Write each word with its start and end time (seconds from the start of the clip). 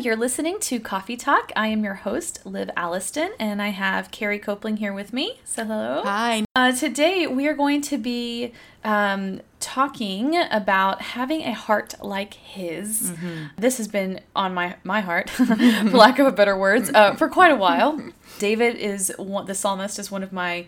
You're 0.00 0.16
listening 0.16 0.58
to 0.60 0.80
Coffee 0.80 1.18
Talk. 1.18 1.52
I 1.54 1.66
am 1.66 1.84
your 1.84 1.92
host, 1.92 2.46
Liv 2.46 2.70
Alliston, 2.74 3.32
and 3.38 3.60
I 3.60 3.68
have 3.68 4.10
Kari 4.10 4.38
Copeland 4.38 4.78
here 4.78 4.94
with 4.94 5.12
me. 5.12 5.40
So, 5.44 5.62
hello. 5.66 6.00
Hi. 6.04 6.44
Uh, 6.56 6.72
today, 6.72 7.26
we 7.26 7.46
are 7.46 7.52
going 7.52 7.82
to 7.82 7.98
be 7.98 8.54
um, 8.82 9.42
talking 9.60 10.36
about 10.50 11.02
having 11.02 11.42
a 11.42 11.52
heart 11.52 11.96
like 12.00 12.32
his. 12.32 13.12
This 13.58 13.76
has 13.76 13.88
been 13.88 14.20
on 14.34 14.54
my, 14.54 14.76
my 14.84 15.02
heart, 15.02 15.28
for 15.30 15.44
lack 15.44 16.18
of 16.18 16.26
a 16.26 16.32
better 16.32 16.56
words, 16.56 16.90
uh, 16.94 17.14
for 17.16 17.28
quite 17.28 17.52
a 17.52 17.56
while. 17.56 18.00
David 18.38 18.76
is 18.76 19.12
one, 19.18 19.44
the 19.44 19.54
psalmist 19.54 19.98
is 19.98 20.10
one 20.10 20.22
of 20.22 20.32
my 20.32 20.66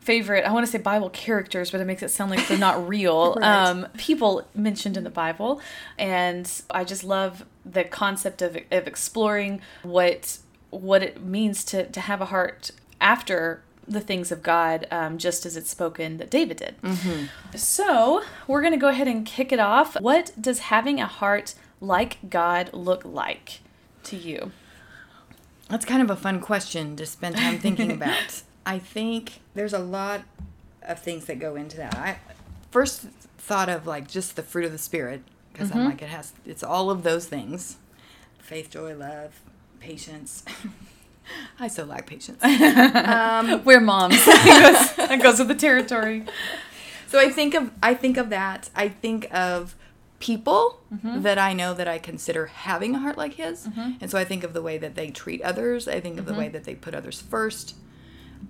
favorite 0.00 0.44
i 0.46 0.52
want 0.52 0.64
to 0.64 0.70
say 0.72 0.78
bible 0.78 1.10
characters 1.10 1.70
but 1.70 1.80
it 1.80 1.84
makes 1.84 2.02
it 2.02 2.10
sound 2.10 2.30
like 2.30 2.46
they're 2.48 2.58
not 2.58 2.88
real. 2.88 3.34
Right. 3.40 3.68
um, 3.68 3.86
people 3.98 4.46
mentioned 4.54 4.96
in 4.96 5.04
the 5.04 5.10
bible 5.10 5.60
and 5.98 6.50
i 6.70 6.84
just 6.84 7.04
love 7.04 7.44
the 7.64 7.84
concept 7.84 8.40
of, 8.42 8.56
of 8.70 8.86
exploring 8.86 9.60
what 9.82 10.38
what 10.70 11.02
it 11.02 11.22
means 11.22 11.64
to, 11.64 11.86
to 11.86 12.00
have 12.00 12.20
a 12.20 12.26
heart 12.26 12.70
after 13.00 13.62
the 13.86 14.00
things 14.00 14.30
of 14.32 14.42
god 14.42 14.86
um, 14.90 15.18
just 15.18 15.44
as 15.44 15.56
it's 15.56 15.68
spoken 15.70 16.16
that 16.18 16.30
david 16.30 16.56
did. 16.58 16.74
So 17.56 18.22
we're 18.46 18.60
going 18.60 18.72
to 18.72 18.78
go 18.78 18.88
ahead 18.88 19.08
and 19.08 19.26
kick 19.26 19.50
it 19.52 19.58
off. 19.58 20.00
What 20.00 20.30
does 20.40 20.60
having 20.60 21.00
a 21.00 21.06
heart 21.06 21.54
like 21.80 22.18
god 22.30 22.70
look 22.72 23.04
like 23.04 23.60
to 24.04 24.16
you? 24.16 24.52
That's 25.68 25.84
kind 25.84 26.02
of 26.02 26.10
a 26.10 26.16
fun 26.16 26.40
question 26.40 26.94
to 26.96 27.06
spend 27.06 27.36
time 27.36 27.58
thinking 27.58 27.90
about. 28.00 28.42
I 28.64 28.78
think 28.78 29.40
there's 29.54 29.72
a 29.72 29.78
lot 29.78 30.22
of 30.82 31.00
things 31.00 31.26
that 31.26 31.38
go 31.38 31.56
into 31.56 31.76
that. 31.78 31.94
I 31.94 32.18
first 32.70 33.06
thought 33.38 33.68
of 33.68 33.86
like 33.86 34.08
just 34.08 34.36
the 34.36 34.42
fruit 34.42 34.64
of 34.64 34.72
the 34.72 34.78
spirit 34.78 35.22
because 35.52 35.70
I'm 35.70 35.78
mm-hmm. 35.78 35.88
like 35.88 36.02
it 36.02 36.08
has 36.08 36.32
it's 36.46 36.62
all 36.62 36.90
of 36.90 37.02
those 37.02 37.26
things. 37.26 37.76
Faith, 38.38 38.70
joy, 38.70 38.94
love, 38.94 39.40
patience. 39.78 40.44
I 41.60 41.68
so 41.68 41.84
lack 41.84 42.06
patience. 42.06 42.42
Um, 42.44 43.62
we're 43.64 43.80
moms 43.80 44.24
that 44.24 44.94
goes, 44.96 45.08
that 45.08 45.22
goes 45.22 45.38
with 45.38 45.48
the 45.48 45.54
territory 45.54 46.24
So 47.06 47.18
I 47.18 47.28
think 47.28 47.54
of 47.54 47.70
I 47.82 47.94
think 47.94 48.16
of 48.16 48.30
that. 48.30 48.70
I 48.74 48.88
think 48.88 49.32
of 49.32 49.74
people 50.18 50.80
mm-hmm. 50.92 51.22
that 51.22 51.38
I 51.38 51.52
know 51.52 51.72
that 51.74 51.88
I 51.88 51.98
consider 51.98 52.46
having 52.46 52.94
a 52.94 52.98
heart 52.98 53.16
like 53.16 53.34
his, 53.34 53.66
mm-hmm. 53.66 53.92
and 54.00 54.10
so 54.10 54.18
I 54.18 54.24
think 54.24 54.44
of 54.44 54.52
the 54.52 54.62
way 54.62 54.78
that 54.78 54.94
they 54.94 55.10
treat 55.10 55.42
others. 55.42 55.88
I 55.88 56.00
think 56.00 56.18
of 56.18 56.26
the 56.26 56.34
way 56.34 56.48
that 56.48 56.64
they 56.64 56.74
put 56.74 56.94
others 56.94 57.20
first, 57.20 57.74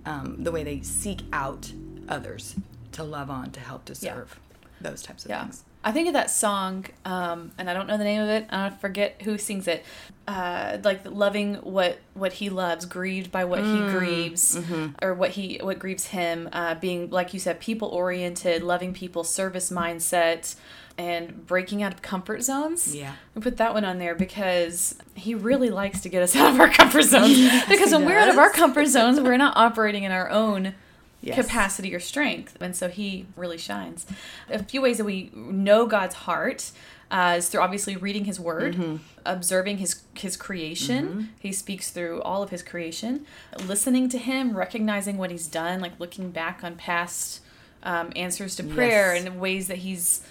um, 0.05 0.37
the 0.43 0.51
way 0.51 0.63
they 0.63 0.81
seek 0.81 1.21
out 1.33 1.71
others 2.09 2.55
to 2.93 3.03
love 3.03 3.29
on, 3.29 3.51
to 3.51 3.59
help, 3.59 3.85
to 3.85 3.93
Yeah. 3.93 4.15
serve, 4.15 4.39
those 4.79 5.01
types 5.01 5.25
of 5.25 5.31
Yeah. 5.31 5.43
things. 5.43 5.63
I 5.83 5.91
think 5.91 6.07
of 6.07 6.13
that 6.13 6.29
song, 6.29 6.85
um, 7.05 7.51
and 7.57 7.67
I 7.67 7.73
don't 7.73 7.87
know 7.87 7.97
the 7.97 8.03
name 8.03 8.21
of 8.21 8.29
it. 8.29 8.45
I 8.51 8.69
forget 8.69 9.23
who 9.23 9.39
sings 9.39 9.67
it. 9.67 9.83
Uh, 10.27 10.77
like 10.83 11.01
loving 11.05 11.55
what 11.55 11.97
what 12.13 12.33
he 12.33 12.51
loves, 12.51 12.85
grieved 12.85 13.31
by 13.31 13.45
what 13.45 13.61
he 13.65 13.81
grieves, 13.89 14.59
or 15.01 15.15
what 15.15 15.31
he 15.31 15.59
what 15.63 15.79
grieves 15.79 16.05
him. 16.07 16.47
Uh, 16.53 16.75
being 16.75 17.09
like 17.09 17.33
you 17.33 17.39
said, 17.39 17.59
people 17.59 17.87
oriented, 17.87 18.61
loving 18.61 18.93
people, 18.93 19.23
service 19.23 19.71
mindset, 19.71 20.53
and 21.01 21.47
breaking 21.47 21.81
out 21.83 21.91
of 21.93 22.01
comfort 22.01 22.43
zones. 22.43 22.95
Yeah. 22.95 23.13
we 23.33 23.41
put 23.41 23.57
that 23.57 23.73
one 23.73 23.83
on 23.85 23.97
there 23.97 24.13
because 24.15 24.95
he 25.15 25.33
really 25.33 25.69
likes 25.69 26.01
to 26.01 26.09
get 26.09 26.21
us 26.21 26.35
out 26.39 26.53
of 26.53 26.59
our 26.59 26.69
comfort 26.69 27.03
zones. 27.03 27.37
because 27.67 27.89
he 27.89 27.95
when 27.95 28.05
we're 28.05 28.17
out 28.19 28.29
of 28.29 28.37
our 28.37 28.51
comfort 28.51 28.85
zones, 28.87 29.19
we're 29.19 29.37
not 29.37 29.55
operating 29.67 30.03
in 30.03 30.11
our 30.11 30.29
own 30.29 30.75
Yes. 31.23 31.35
capacity 31.45 31.93
or 31.93 31.99
strength. 31.99 32.57
And 32.59 32.75
so 32.75 32.87
he 32.89 33.27
really 33.35 33.59
shines. 33.59 34.07
A 34.49 34.63
few 34.63 34.81
ways 34.81 34.97
that 34.97 35.03
we 35.03 35.29
know 35.35 35.85
God's 35.85 36.15
heart 36.15 36.71
uh, 37.11 37.35
is 37.37 37.47
through 37.47 37.61
obviously 37.61 37.95
reading 37.95 38.25
his 38.25 38.39
word, 38.39 38.73
Mm-hmm. 38.75 38.95
observing 39.23 39.77
his 39.77 40.01
his 40.15 40.35
creation. 40.35 41.29
He 41.39 41.51
speaks 41.53 41.91
through 41.91 42.23
all 42.23 42.41
of 42.41 42.49
his 42.49 42.63
creation, 42.63 43.27
listening 43.67 44.09
to 44.09 44.17
him, 44.17 44.57
recognizing 44.57 45.17
what 45.17 45.29
he's 45.29 45.45
done, 45.45 45.79
like 45.79 45.99
looking 45.99 46.31
back 46.31 46.63
on 46.63 46.75
past 46.75 47.41
um, 47.83 48.11
answers 48.15 48.55
to 48.55 48.63
prayer 48.63 49.13
Yes. 49.13 49.25
and 49.25 49.39
ways 49.39 49.67
that 49.67 49.77
he's 49.79 50.21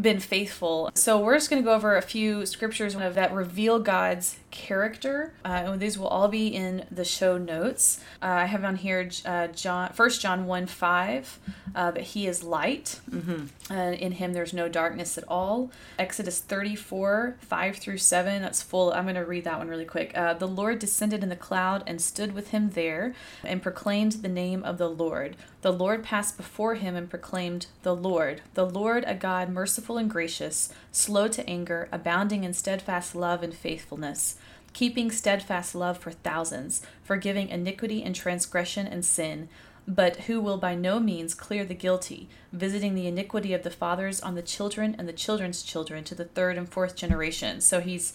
been 0.00 0.20
faithful. 0.20 0.90
So 0.94 1.18
we're 1.18 1.36
just 1.36 1.50
going 1.50 1.62
to 1.62 1.66
go 1.66 1.74
over 1.74 1.96
a 1.96 2.02
few 2.02 2.46
scriptures 2.46 2.94
that 3.14 3.32
reveal 3.32 3.78
God's 3.78 4.36
character. 4.50 5.34
Uh, 5.44 5.76
these 5.76 5.98
will 5.98 6.08
all 6.08 6.28
be 6.28 6.48
in 6.48 6.86
the 6.90 7.04
show 7.04 7.36
notes. 7.38 8.00
Uh, 8.22 8.26
I 8.26 8.44
have 8.46 8.64
on 8.64 8.76
here 8.76 9.10
uh, 9.24 9.48
John, 9.48 9.92
First 9.92 10.20
John 10.20 10.46
one 10.46 10.66
five, 10.66 11.38
uh, 11.74 11.90
that 11.90 12.02
He 12.02 12.26
is 12.26 12.42
light. 12.42 13.00
Uh, 13.70 13.74
in 13.74 14.12
Him 14.12 14.32
there's 14.32 14.52
no 14.52 14.68
darkness 14.68 15.18
at 15.18 15.24
all. 15.28 15.70
Exodus 15.98 16.40
thirty 16.40 16.76
four 16.76 17.36
five 17.40 17.76
through 17.76 17.98
seven. 17.98 18.42
That's 18.42 18.62
full. 18.62 18.92
I'm 18.92 19.04
going 19.04 19.16
to 19.16 19.24
read 19.24 19.44
that 19.44 19.58
one 19.58 19.68
really 19.68 19.84
quick. 19.84 20.16
Uh, 20.16 20.34
the 20.34 20.48
Lord 20.48 20.78
descended 20.78 21.22
in 21.22 21.28
the 21.28 21.36
cloud 21.36 21.82
and 21.86 22.00
stood 22.00 22.32
with 22.32 22.50
him 22.50 22.70
there, 22.70 23.14
and 23.44 23.62
proclaimed 23.62 24.12
the 24.12 24.28
name 24.28 24.62
of 24.62 24.78
the 24.78 24.88
Lord. 24.88 25.36
The 25.62 25.72
Lord 25.72 26.04
passed 26.04 26.36
before 26.36 26.76
him 26.76 26.94
and 26.94 27.10
proclaimed, 27.10 27.66
The 27.82 27.96
Lord, 27.96 28.42
the 28.54 28.66
Lord, 28.66 29.02
a 29.06 29.14
God 29.14 29.48
merciful 29.48 29.98
and 29.98 30.08
gracious, 30.08 30.72
slow 30.92 31.26
to 31.28 31.48
anger, 31.48 31.88
abounding 31.90 32.44
in 32.44 32.52
steadfast 32.52 33.16
love 33.16 33.42
and 33.42 33.52
faithfulness, 33.52 34.36
keeping 34.76 35.10
steadfast 35.10 35.74
love 35.74 35.96
for 35.96 36.10
thousands, 36.10 36.82
forgiving 37.02 37.48
iniquity 37.48 38.02
and 38.02 38.14
transgression 38.14 38.86
and 38.86 39.02
sin, 39.06 39.48
but 39.88 40.16
who 40.26 40.38
will 40.38 40.58
by 40.58 40.74
no 40.74 41.00
means 41.00 41.32
clear 41.32 41.64
the 41.64 41.72
guilty, 41.72 42.28
visiting 42.52 42.94
the 42.94 43.06
iniquity 43.06 43.54
of 43.54 43.62
the 43.62 43.70
fathers 43.70 44.20
on 44.20 44.34
the 44.34 44.42
children 44.42 44.94
and 44.98 45.08
the 45.08 45.14
children's 45.14 45.62
children 45.62 46.04
to 46.04 46.14
the 46.14 46.26
third 46.26 46.58
and 46.58 46.68
fourth 46.68 46.94
generation. 46.94 47.58
So 47.62 47.80
he's 47.80 48.12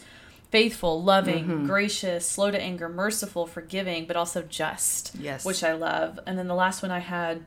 faithful, 0.52 1.02
loving, 1.02 1.46
mm-hmm. 1.46 1.66
gracious, 1.66 2.28
slow 2.28 2.52
to 2.52 2.62
anger, 2.62 2.88
merciful, 2.88 3.48
forgiving, 3.48 4.06
but 4.06 4.16
also 4.16 4.44
just. 4.44 5.16
Yes. 5.20 5.44
Which 5.44 5.64
I 5.64 5.74
love. 5.74 6.20
And 6.28 6.38
then 6.38 6.48
the 6.48 6.54
last 6.54 6.84
one 6.84 6.92
I 6.92 7.00
had 7.00 7.42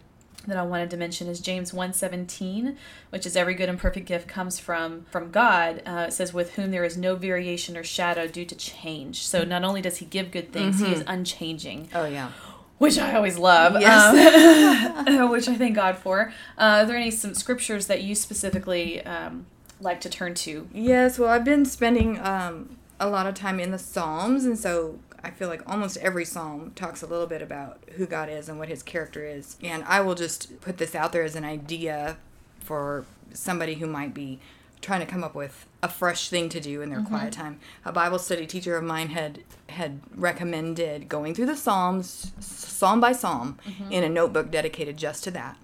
that 0.49 0.57
I 0.57 0.63
wanted 0.63 0.91
to 0.91 0.97
mention 0.97 1.29
is 1.29 1.41
James 1.41 1.73
1:17, 1.73 2.77
which 3.11 3.27
is 3.27 3.37
every 3.37 3.55
good 3.55 3.69
and 3.69 3.79
perfect 3.79 4.07
gift 4.07 4.29
comes 4.29 4.59
from 4.59 5.05
from 5.11 5.31
God. 5.31 5.83
Uh, 5.87 6.07
it 6.09 6.13
says 6.13 6.33
with 6.35 6.55
whom 6.55 6.71
there 6.71 6.85
is 6.85 6.97
no 6.97 7.17
variation 7.17 7.77
or 7.77 7.83
shadow 7.85 8.27
due 8.27 8.45
to 8.45 8.55
change. 8.55 9.27
So 9.27 9.45
not 9.45 9.65
only 9.65 9.81
does 9.81 9.99
he 9.99 10.05
give 10.07 10.31
good 10.31 10.53
things, 10.53 10.81
he 10.81 10.93
is 10.93 11.03
unchanging 11.07 11.89
Oh 11.95 12.05
yeah. 12.07 12.31
which 12.79 12.99
I 12.99 13.15
always 13.15 13.39
love. 13.39 13.81
Yes. 13.81 15.09
um, 15.09 15.31
which 15.31 15.49
I 15.49 15.55
thank 15.57 15.75
God 15.77 15.97
for. 15.99 16.33
Uh, 16.59 16.83
are 16.83 16.87
there 16.87 16.97
any 16.97 17.11
some 17.11 17.35
scriptures 17.35 17.87
that 17.87 18.03
you 18.03 18.15
specifically 18.15 19.05
um, 19.05 19.47
like 19.81 20.01
to 20.03 20.09
turn 20.09 20.35
to? 20.35 20.69
Yes, 20.73 21.19
well, 21.19 21.31
I've 21.31 21.45
been 21.45 21.65
spending 21.65 22.19
um, 22.21 22.77
a 23.01 23.09
lot 23.09 23.27
of 23.27 23.35
time 23.35 23.59
in 23.61 23.71
the 23.71 23.79
Psalms, 23.79 24.45
and 24.45 24.59
so 24.59 24.99
I 25.25 25.31
feel 25.31 25.49
like 25.49 25.63
almost 25.69 25.97
every 25.99 26.25
psalm 26.25 26.73
talks 26.75 27.03
a 27.03 27.07
little 27.07 27.27
bit 27.27 27.43
about 27.43 27.81
who 27.97 28.07
God 28.07 28.29
is 28.29 28.49
and 28.49 28.59
what 28.59 28.69
his 28.69 28.83
character 28.83 29.25
is. 29.25 29.57
And 29.63 29.83
I 29.85 30.01
will 30.01 30.15
just 30.15 30.61
put 30.61 30.79
this 30.79 30.95
out 30.95 31.13
there 31.13 31.25
as 31.25 31.35
an 31.35 31.45
idea 31.45 32.19
for 32.61 33.05
somebody 33.33 33.75
who 33.75 33.87
might 33.87 34.15
be 34.15 34.39
trying 34.81 35.01
to 35.01 35.07
come 35.07 35.25
up 35.25 35.35
with 35.35 35.67
a 35.83 35.89
fresh 35.89 36.29
thing 36.29 36.51
to 36.51 36.61
do 36.61 36.83
in 36.83 36.91
their 36.91 37.01
quiet 37.03 37.33
mm-hmm. 37.33 37.43
time. 37.43 37.61
A 37.87 37.93
Bible 37.93 38.19
study 38.19 38.47
teacher 38.47 38.77
of 38.77 38.85
mine 38.85 39.09
had 39.09 39.43
had 39.71 40.01
recommended 40.15 41.09
going 41.09 41.35
through 41.35 41.47
the 41.47 41.57
Psalms 41.57 42.33
psalm 42.39 43.01
by 43.01 43.13
psalm 43.13 43.59
mm-hmm. 43.67 43.91
in 43.91 44.05
a 44.05 44.09
notebook 44.11 44.51
dedicated 44.51 44.99
just 44.99 45.25
to 45.25 45.31
that 45.31 45.57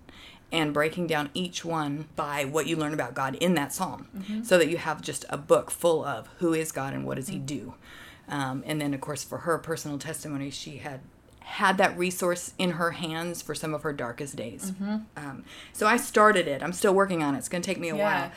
and 0.52 0.74
breaking 0.74 1.06
down 1.06 1.30
each 1.34 1.64
one 1.64 2.08
by 2.16 2.44
what 2.44 2.66
you 2.66 2.76
learn 2.76 2.94
about 2.94 3.14
God 3.14 3.36
in 3.36 3.54
that 3.54 3.72
psalm, 3.72 4.08
mm-hmm. 4.16 4.42
so 4.42 4.58
that 4.58 4.68
you 4.68 4.78
have 4.78 5.00
just 5.00 5.24
a 5.28 5.36
book 5.36 5.70
full 5.70 6.04
of 6.04 6.28
who 6.38 6.54
is 6.54 6.72
God 6.72 6.92
and 6.92 7.06
what 7.06 7.16
does 7.16 7.28
He 7.28 7.38
do. 7.38 7.74
Um, 8.30 8.62
and 8.66 8.80
then, 8.80 8.94
of 8.94 9.00
course, 9.00 9.24
for 9.24 9.38
her 9.38 9.58
personal 9.58 9.98
testimony, 9.98 10.50
she 10.50 10.76
had 10.78 11.00
had 11.40 11.78
that 11.78 11.98
resource 11.98 12.54
in 12.58 12.72
her 12.72 12.92
hands 12.92 13.42
for 13.42 13.54
some 13.56 13.74
of 13.74 13.82
her 13.82 13.92
darkest 13.92 14.36
days. 14.36 14.72
Um, 15.16 15.44
so 15.72 15.86
I 15.88 15.96
started 15.96 16.46
it. 16.46 16.62
I'm 16.62 16.72
still 16.72 16.94
working 16.94 17.22
on 17.24 17.34
it. 17.34 17.38
It's 17.38 17.48
going 17.48 17.60
to 17.62 17.66
take 17.66 17.80
me 17.80 17.88
a 17.90 17.96
Yeah. 17.96 18.20
while, 18.22 18.32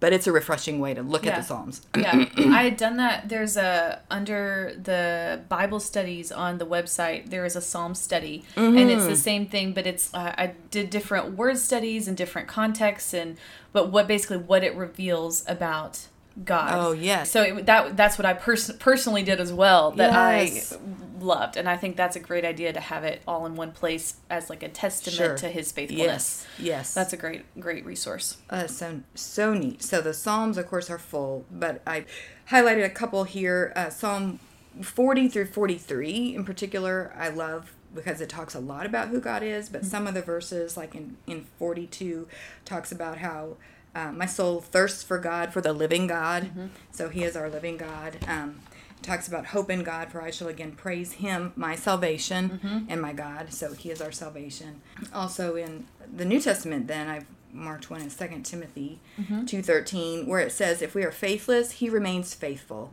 but 0.00 0.14
it's 0.14 0.26
a 0.26 0.32
refreshing 0.32 0.80
way 0.80 0.94
to 0.94 1.02
look 1.02 1.26
Yeah. 1.26 1.32
at 1.32 1.36
the 1.36 1.42
Psalms. 1.42 1.82
yeah, 1.96 2.24
I 2.38 2.62
had 2.64 2.78
done 2.78 2.96
that. 2.96 3.28
There's 3.28 3.58
a 3.58 4.00
under 4.10 4.72
the 4.82 5.42
Bible 5.50 5.78
studies 5.78 6.32
on 6.32 6.56
the 6.56 6.64
website. 6.66 7.28
There 7.28 7.44
is 7.44 7.54
a 7.54 7.60
Psalm 7.60 7.94
study, 7.94 8.44
and 8.56 8.78
it's 8.90 9.06
the 9.06 9.14
same 9.16 9.44
thing, 9.46 9.72
but 9.74 9.86
it's 9.86 10.12
uh, 10.14 10.34
I 10.38 10.54
did 10.70 10.88
different 10.88 11.36
word 11.36 11.58
studies 11.58 12.08
and 12.08 12.16
different 12.16 12.48
contexts, 12.48 13.12
and 13.12 13.36
but 13.74 13.90
what 13.92 14.08
basically 14.08 14.38
what 14.38 14.64
it 14.64 14.74
reveals 14.74 15.44
about 15.46 16.06
God. 16.44 16.70
Oh, 16.74 16.92
yes. 16.92 17.30
So 17.30 17.42
it, 17.42 17.66
that 17.66 17.96
that's 17.96 18.18
what 18.18 18.26
I 18.26 18.34
pers- 18.34 18.72
personally 18.78 19.22
did 19.22 19.40
as 19.40 19.52
well. 19.52 19.90
That 19.92 20.12
Yes. 20.12 20.72
I 20.72 20.78
loved, 21.22 21.56
and 21.56 21.68
I 21.68 21.76
think 21.76 21.96
that's 21.96 22.16
a 22.16 22.20
great 22.20 22.44
idea 22.44 22.72
to 22.72 22.80
have 22.80 23.04
it 23.04 23.22
all 23.28 23.46
in 23.46 23.54
one 23.54 23.70
place 23.72 24.16
as 24.28 24.50
like 24.50 24.62
a 24.62 24.68
testament 24.68 25.16
Sure. 25.16 25.36
to 25.36 25.48
His 25.48 25.70
faithfulness. 25.70 26.46
Yes, 26.58 26.66
yes. 26.66 26.94
That's 26.94 27.12
a 27.12 27.16
great 27.16 27.44
great 27.60 27.84
resource. 27.84 28.38
Uh, 28.50 28.66
so 28.66 29.00
so 29.14 29.54
neat. 29.54 29.82
So 29.82 30.00
the 30.00 30.14
Psalms, 30.14 30.58
of 30.58 30.66
course, 30.66 30.90
are 30.90 30.98
full, 30.98 31.44
but 31.50 31.80
I 31.86 32.06
highlighted 32.50 32.84
a 32.84 32.90
couple 32.90 33.24
here. 33.24 33.72
Uh, 33.76 33.90
Psalm 33.90 34.40
forty 34.80 35.28
through 35.28 35.46
forty 35.46 35.76
three, 35.78 36.34
in 36.34 36.44
particular, 36.44 37.14
I 37.16 37.28
love 37.28 37.74
because 37.94 38.22
it 38.22 38.28
talks 38.30 38.54
a 38.54 38.58
lot 38.60 38.86
about 38.86 39.08
who 39.08 39.20
God 39.20 39.42
is. 39.42 39.68
But 39.68 39.84
some 39.84 40.06
of 40.06 40.14
the 40.14 40.22
verses, 40.22 40.76
like 40.76 40.94
in 40.94 41.16
in 41.26 41.44
forty 41.58 41.86
two, 41.86 42.26
talks 42.64 42.90
about 42.90 43.18
how 43.18 43.58
Uh, 43.94 44.10
my 44.12 44.26
soul 44.26 44.60
thirsts 44.60 45.02
for 45.02 45.18
God, 45.18 45.52
for 45.52 45.60
the 45.60 45.72
living 45.72 46.06
God. 46.06 46.70
So 46.92 47.08
he 47.10 47.24
is 47.24 47.36
our 47.36 47.50
living 47.50 47.76
God. 47.76 48.16
Um, 48.26 48.60
talks 49.02 49.26
about 49.28 49.46
hope 49.46 49.68
in 49.68 49.82
God, 49.82 50.10
for 50.12 50.22
I 50.22 50.30
shall 50.30 50.48
again 50.48 50.72
praise 50.72 51.12
him, 51.14 51.52
my 51.56 51.74
salvation 51.74 52.86
and 52.88 53.02
my 53.02 53.12
God. 53.12 53.52
So 53.52 53.72
he 53.74 53.90
is 53.90 54.00
our 54.00 54.12
salvation. 54.12 54.80
Also 55.12 55.56
in 55.56 55.86
the 56.16 56.24
New 56.24 56.40
Testament, 56.40 56.86
then 56.86 57.08
I've 57.08 57.26
marked 57.52 57.90
one 57.90 58.00
in 58.00 58.08
Second 58.08 58.44
Timothy 58.44 58.98
two 59.46 59.60
thirteen, 59.60 60.26
where 60.26 60.40
it 60.40 60.52
says, 60.52 60.80
"If 60.80 60.94
we 60.94 61.02
are 61.04 61.12
faithless, 61.12 61.72
he 61.72 61.90
remains 61.90 62.32
faithful." 62.32 62.90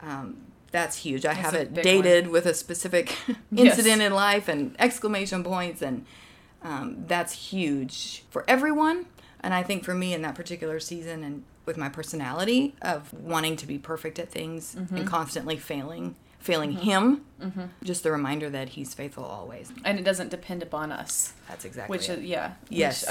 Um, 0.00 0.38
that's 0.72 0.98
huge. 0.98 1.26
I 1.26 1.34
have 1.34 1.52
it 1.54 1.74
dated 1.82 2.28
with 2.28 2.46
a 2.46 2.54
specific 2.54 3.14
incident 3.56 4.00
in 4.00 4.14
life 4.14 4.48
and 4.48 4.74
exclamation 4.78 5.42
points, 5.44 5.82
and 5.82 6.06
um, 6.62 7.04
that's 7.08 7.32
huge 7.50 8.24
for 8.30 8.44
everyone. 8.48 9.06
And 9.42 9.54
I 9.54 9.62
think 9.62 9.84
for 9.84 9.94
me 9.94 10.12
in 10.14 10.22
that 10.22 10.34
particular 10.34 10.80
season, 10.80 11.24
and 11.24 11.44
with 11.66 11.76
my 11.76 11.88
personality 11.88 12.74
of 12.82 13.12
wanting 13.12 13.56
to 13.56 13.66
be 13.66 13.78
perfect 13.78 14.18
at 14.18 14.28
things 14.28 14.74
mm-hmm. 14.74 14.96
and 14.96 15.06
constantly 15.06 15.56
failing, 15.56 16.16
failing 16.38 16.72
mm-hmm. 16.72 16.82
Him, 16.82 17.24
mm-hmm. 17.40 17.64
just 17.82 18.02
the 18.02 18.10
reminder 18.10 18.50
that 18.50 18.70
He's 18.70 18.92
faithful 18.94 19.24
always. 19.24 19.72
And 19.84 19.98
it 19.98 20.04
doesn't 20.04 20.30
depend 20.30 20.62
upon 20.62 20.92
us, 20.92 21.32
That's 21.48 21.64
exactly 21.64 21.96
which 21.96 22.10
uh, 22.10 22.14
it. 22.14 22.18
is, 22.20 22.24
yeah. 22.24 22.52
Yes. 22.68 23.04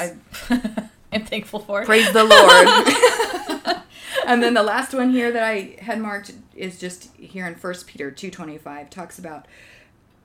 Which 0.49 0.61
I 0.61 0.89
am 1.13 1.25
thankful 1.25 1.59
for. 1.59 1.85
Praise 1.85 2.11
the 2.11 2.23
Lord. 2.23 3.83
and 4.27 4.43
then 4.43 4.53
the 4.53 4.63
last 4.63 4.93
one 4.93 5.11
here 5.11 5.31
that 5.31 5.43
I 5.43 5.77
had 5.79 5.99
marked 5.99 6.33
is 6.55 6.79
just 6.79 7.15
here 7.15 7.47
in 7.47 7.55
First 7.55 7.87
Peter 7.87 8.11
two 8.11 8.29
twenty 8.29 8.57
five 8.57 8.89
talks 8.89 9.17
about 9.17 9.47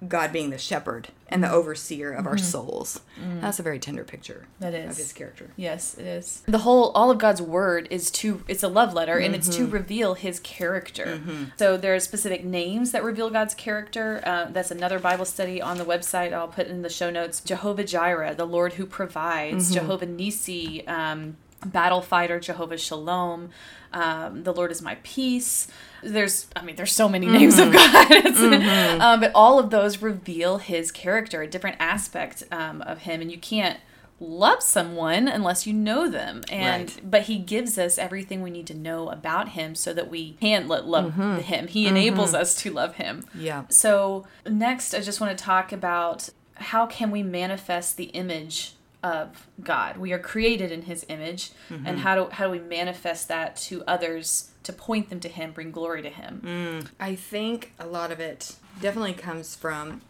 God 0.06 0.32
being 0.32 0.50
the 0.50 0.58
shepherd 0.58 1.08
and 1.28 1.42
the 1.42 1.50
overseer 1.50 2.12
of 2.12 2.26
our 2.26 2.36
mm-hmm. 2.36 2.44
souls. 2.44 3.00
Mm. 3.20 3.40
That's 3.40 3.58
a 3.58 3.62
very 3.62 3.78
tender 3.78 4.04
picture 4.04 4.46
That 4.60 4.74
is 4.74 4.90
of 4.90 4.96
his 4.96 5.12
character. 5.12 5.50
Yes, 5.56 5.96
it 5.98 6.06
is. 6.06 6.42
The 6.46 6.58
whole 6.58 6.90
all 6.90 7.10
of 7.10 7.18
God's 7.18 7.40
word 7.42 7.88
is 7.90 8.10
to 8.12 8.44
it's 8.46 8.62
a 8.62 8.68
love 8.68 8.92
letter 8.94 9.18
and 9.18 9.34
it's 9.34 9.48
to 9.56 9.62
mm-hmm. 9.62 9.72
reveal 9.72 10.14
his 10.14 10.38
character. 10.40 11.18
Mm-hmm. 11.18 11.44
So 11.56 11.76
there 11.76 11.94
are 11.94 12.00
specific 12.00 12.44
names 12.44 12.92
that 12.92 13.02
reveal 13.02 13.30
God's 13.30 13.54
character. 13.54 14.22
Uh, 14.24 14.46
that's 14.50 14.70
another 14.70 14.98
Bible 14.98 15.24
study 15.24 15.60
on 15.60 15.78
the 15.78 15.84
website. 15.84 16.32
I'll 16.32 16.48
put 16.48 16.66
in 16.66 16.82
the 16.82 16.90
show 16.90 17.10
notes. 17.10 17.40
Jehovah 17.40 17.84
Jireh, 17.84 18.34
the 18.34 18.46
Lord 18.46 18.74
who 18.74 18.86
provides. 18.86 19.72
Jehovah 19.72 20.06
Nissi, 20.06 20.86
um, 20.88 21.36
battle 21.64 22.02
fighter. 22.02 22.40
Jehovah 22.40 22.78
Shalom. 22.78 23.50
Um, 23.92 24.42
the 24.42 24.52
Lord 24.52 24.72
is 24.72 24.82
my 24.82 24.96
peace. 25.04 25.68
There's, 26.02 26.48
I 26.56 26.62
mean, 26.64 26.74
there's 26.76 26.90
so 26.92 27.08
many 27.08 27.26
names 27.26 27.58
of 27.60 27.72
God, 27.72 28.10
It's- 28.10 29.00
um, 29.00 29.20
but 29.20 29.30
all 29.34 29.58
of 29.60 29.70
those 29.70 30.02
reveal 30.02 30.58
His 30.58 30.90
character, 30.90 31.42
a 31.42 31.46
different 31.46 31.76
aspect 31.78 32.42
um, 32.50 32.82
of 32.82 32.98
Him, 32.98 33.20
and 33.20 33.30
you 33.30 33.38
can't 33.38 33.78
love 34.20 34.62
someone 34.62 35.28
unless 35.28 35.66
you 35.66 35.72
know 35.72 36.08
them 36.08 36.42
and 36.48 36.88
Right. 36.88 37.00
but 37.10 37.22
he 37.22 37.36
gives 37.36 37.76
us 37.78 37.98
everything 37.98 38.42
we 38.42 38.50
need 38.50 38.66
to 38.68 38.74
know 38.74 39.08
about 39.10 39.50
him 39.50 39.74
so 39.74 39.92
that 39.92 40.08
we 40.08 40.34
can 40.40 40.68
let 40.68 40.86
love 40.86 41.14
him 41.16 41.66
he 41.66 41.88
enables 41.88 42.32
us 42.32 42.54
to 42.62 42.70
love 42.70 42.94
him 42.94 43.24
Yeah. 43.34 43.64
so 43.70 44.24
next 44.48 44.94
i 44.94 45.00
just 45.00 45.20
want 45.20 45.36
to 45.36 45.44
talk 45.44 45.72
about 45.72 46.28
how 46.54 46.86
can 46.86 47.10
we 47.10 47.24
manifest 47.24 47.96
the 47.96 48.04
image 48.04 48.74
of 49.04 49.46
god. 49.62 49.98
We 49.98 50.12
are 50.12 50.18
created 50.18 50.72
in 50.72 50.82
his 50.82 51.04
image 51.08 51.52
and 51.68 51.86
mm-hmm. 51.86 51.96
how 51.98 52.14
do 52.14 52.30
how 52.30 52.46
do 52.46 52.50
we 52.50 52.58
manifest 52.58 53.28
that 53.28 53.54
to 53.56 53.84
others 53.86 54.50
to 54.64 54.72
point 54.72 55.10
them 55.10 55.20
to 55.20 55.28
him 55.28 55.52
bring 55.52 55.70
glory 55.70 56.00
to 56.02 56.08
him? 56.08 56.40
Mm. 56.42 56.88
I 56.98 57.14
think 57.14 57.74
a 57.78 57.86
lot 57.86 58.10
of 58.10 58.18
it 58.18 58.56
definitely 58.80 59.12
comes 59.12 59.54
from 59.54 60.00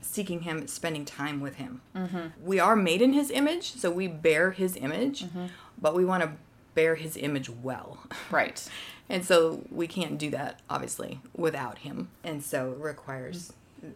seeking 0.00 0.42
him, 0.42 0.66
spending 0.68 1.04
time 1.04 1.40
with 1.40 1.56
him. 1.56 1.82
Mm-hmm. 1.94 2.28
We 2.42 2.60
are 2.60 2.76
made 2.76 3.02
in 3.02 3.12
his 3.12 3.30
image, 3.30 3.72
so 3.74 3.90
we 3.90 4.06
bear 4.06 4.52
his 4.52 4.76
image, 4.76 5.24
mm-hmm. 5.24 5.46
but 5.80 5.94
we 5.94 6.04
want 6.04 6.22
to 6.22 6.32
bear 6.74 6.94
his 6.94 7.16
image 7.16 7.50
well. 7.50 7.98
right. 8.30 8.66
And 9.10 9.24
so 9.24 9.64
we 9.72 9.88
can't 9.88 10.18
do 10.18 10.30
that 10.30 10.60
obviously 10.70 11.20
without 11.36 11.78
him. 11.78 12.10
And 12.22 12.44
so 12.44 12.70
it 12.70 12.78
requires 12.78 13.48
mm. 13.48 13.54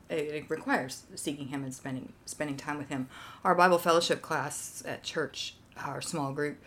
It 0.08 0.48
requires 0.48 1.04
seeking 1.14 1.48
him 1.48 1.62
and 1.62 1.74
spending 1.74 2.12
spending 2.26 2.56
time 2.56 2.78
with 2.78 2.88
him. 2.88 3.08
Our 3.44 3.54
Bible 3.54 3.78
fellowship 3.78 4.22
class 4.22 4.82
at 4.86 5.02
church, 5.02 5.56
our 5.76 6.00
small 6.00 6.32
group 6.32 6.58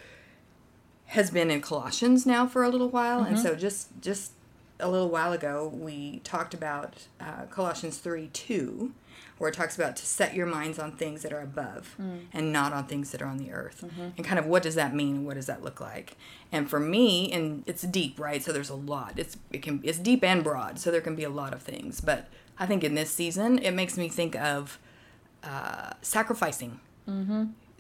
has 1.08 1.32
been 1.32 1.50
in 1.50 1.62
Colossians 1.62 2.26
now 2.26 2.48
for 2.48 2.64
a 2.64 2.70
little 2.70 2.90
while, 2.90 3.20
and 3.20 3.38
mm-hmm. 3.38 3.46
so 3.46 3.56
just 3.56 3.90
just 4.02 4.34
a 4.80 4.90
little 4.90 5.10
while 5.10 5.34
ago 5.34 5.72
we 5.74 6.20
talked 6.20 6.54
about 6.54 7.08
uh, 7.20 7.46
Colossians 7.50 7.98
three 7.98 8.28
two, 8.34 8.94
where 9.38 9.50
it 9.50 9.54
talks 9.54 9.76
about 9.76 9.96
to 9.96 10.06
set 10.06 10.36
your 10.36 10.46
minds 10.46 10.78
on 10.78 10.92
things 10.92 11.24
that 11.24 11.32
are 11.32 11.42
above 11.42 11.96
mm. 12.00 12.26
and 12.34 12.52
not 12.52 12.74
on 12.74 12.86
things 12.86 13.12
that 13.12 13.22
are 13.22 13.28
on 13.28 13.38
the 13.38 13.52
earth, 13.52 13.84
mm-hmm. 13.86 14.10
and 14.18 14.26
kind 14.26 14.38
of 14.38 14.46
what 14.46 14.62
does 14.62 14.76
that 14.76 14.94
mean? 14.94 15.16
and 15.16 15.26
What 15.26 15.36
does 15.36 15.46
that 15.46 15.64
look 15.64 15.80
like? 15.80 16.18
And 16.52 16.70
for 16.70 16.80
me, 16.80 17.32
and 17.32 17.64
it's 17.66 17.84
deep, 17.84 18.20
right? 18.20 18.44
So 18.44 18.52
there's 18.52 18.70
a 18.70 18.76
lot. 18.76 19.14
It's 19.16 19.38
it 19.52 19.62
can 19.62 19.80
it's 19.84 20.00
deep 20.00 20.24
and 20.24 20.44
broad, 20.44 20.78
so 20.78 20.92
there 20.92 21.02
can 21.02 21.16
be 21.16 21.24
a 21.24 21.30
lot 21.30 21.54
of 21.54 21.62
things. 21.62 22.02
But 22.02 22.28
I 22.60 22.66
think 22.66 22.84
in 22.84 22.96
this 22.96 23.12
season, 23.12 23.60
it 23.60 23.72
makes 23.72 23.98
me 23.98 24.10
think 24.10 24.36
of 24.36 24.80
uh, 25.44 25.92
sacrificing 26.02 26.80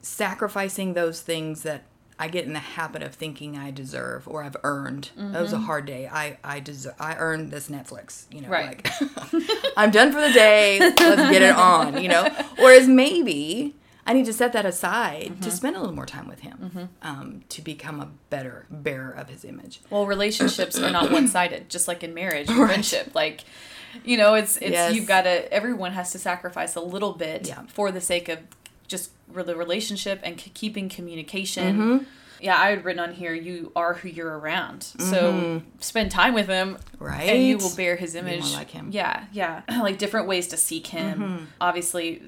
sacrificing 0.01 0.93
those 0.93 1.21
things 1.21 1.63
that 1.63 1.83
I 2.19 2.27
get 2.29 2.45
in 2.45 2.53
the 2.53 2.59
habit 2.59 3.03
of 3.03 3.13
thinking 3.13 3.57
I 3.57 3.69
deserve 3.71 4.27
or 4.27 4.43
I've 4.43 4.55
earned. 4.63 5.11
That 5.15 5.41
was 5.41 5.53
a 5.53 5.59
hard 5.59 5.85
day. 5.85 6.07
I 6.11 6.37
I 6.43 6.59
deserve. 6.59 6.95
I 6.99 7.15
earned 7.15 7.51
this 7.51 7.69
Netflix. 7.69 8.25
You 8.33 8.41
know, 8.41 8.49
Right. 8.49 8.83
like 8.83 9.43
I'm 9.77 9.91
done 9.91 10.11
for 10.11 10.21
the 10.21 10.31
day. 10.31 10.79
Let's 10.79 10.97
get 11.31 11.41
it 11.43 11.55
on. 11.55 12.01
You 12.01 12.09
know. 12.09 12.29
Whereas 12.57 12.87
maybe 12.87 13.75
I 14.07 14.13
need 14.13 14.25
to 14.25 14.33
set 14.33 14.53
that 14.53 14.65
aside 14.65 15.41
to 15.43 15.51
spend 15.51 15.75
a 15.75 15.79
little 15.79 15.93
more 15.93 16.05
time 16.07 16.27
with 16.27 16.39
him, 16.39 16.89
um, 17.03 17.41
to 17.49 17.61
become 17.61 17.99
a 17.99 18.09
better 18.29 18.65
bearer 18.71 19.11
of 19.11 19.27
His 19.29 19.43
image. 19.43 19.81
Well, 19.89 20.05
relationships 20.07 20.79
are 20.79 20.89
not 20.89 21.11
one 21.17 21.27
sided, 21.27 21.69
just 21.69 21.87
like 21.89 22.03
in 22.03 22.13
marriage 22.13 22.47
and 22.49 22.57
friendship. 22.67 23.13
Like, 23.13 23.41
you 24.05 24.17
know, 24.17 24.33
it's 24.35 24.57
it's 24.57 24.71
Yes. 24.71 24.93
you've 24.95 25.07
got 25.07 25.23
to 25.23 25.51
everyone 25.53 25.93
has 25.93 26.11
to 26.11 26.19
sacrifice 26.19 26.75
a 26.75 26.81
little 26.81 27.13
bit 27.13 27.47
Yeah. 27.47 27.63
for 27.67 27.91
the 27.91 28.01
sake 28.01 28.29
of 28.29 28.39
just 28.87 29.11
the 29.33 29.55
relationship 29.55 30.19
and 30.23 30.39
c- 30.39 30.51
keeping 30.53 30.87
communication. 30.89 31.77
Mm-hmm. 31.77 32.03
Yeah, 32.39 32.55
I 32.55 32.69
had 32.69 32.85
written 32.85 32.99
on 32.99 33.13
here, 33.13 33.33
you 33.33 33.71
are 33.75 33.95
who 33.95 34.07
you're 34.09 34.37
around. 34.37 34.83
So 34.83 35.63
spend 35.79 36.11
time 36.11 36.35
with 36.35 36.47
him, 36.47 36.75
Mm-hmm. 36.75 37.03
Right. 37.03 37.29
And 37.29 37.43
you 37.43 37.57
will 37.57 37.75
bear 37.75 37.95
his 37.95 38.13
image. 38.15 38.53
like 38.53 38.69
him. 38.69 38.85
Mm-hmm. 38.85 38.91
Yeah, 38.91 39.25
yeah. 39.31 39.61
like 39.81 39.97
different 39.97 40.27
ways 40.27 40.47
to 40.49 40.57
seek 40.57 40.85
him. 40.87 41.47
Obviously, 41.59 42.21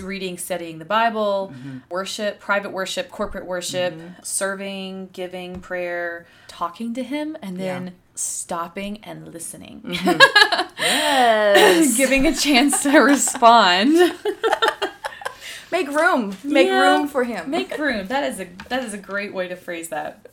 reading, 0.00 0.38
studying 0.38 0.78
the 0.78 0.84
Bible, 0.84 1.52
Mm-hmm. 1.54 1.78
worship, 1.90 2.38
private 2.38 2.70
worship, 2.70 3.10
corporate 3.10 3.44
worship, 3.46 3.94
serving, 4.22 5.08
giving, 5.12 5.60
prayer, 5.60 6.26
talking 6.46 6.94
to 6.94 7.02
him, 7.02 7.36
and 7.42 7.56
then 7.58 7.86
Yeah. 7.86 7.92
stopping 8.14 8.98
and 9.02 9.26
listening. 9.34 9.98
Yes. 10.82 11.96
Giving 11.96 12.26
a 12.26 12.34
chance 12.34 12.82
to 12.82 12.98
respond. 12.98 13.94
Make 15.72 15.88
room. 15.88 16.36
Make 16.44 16.66
Yeah. 16.66 16.80
room 16.80 17.08
for 17.08 17.24
Him. 17.24 17.50
Make 17.50 17.76
room. 17.78 18.06
That 18.08 18.24
is 18.24 18.40
a 18.40 18.48
that 18.68 18.84
is 18.84 18.92
a 18.92 18.98
great 18.98 19.32
way 19.32 19.48
to 19.48 19.56
phrase 19.56 19.88
that. 19.88 20.28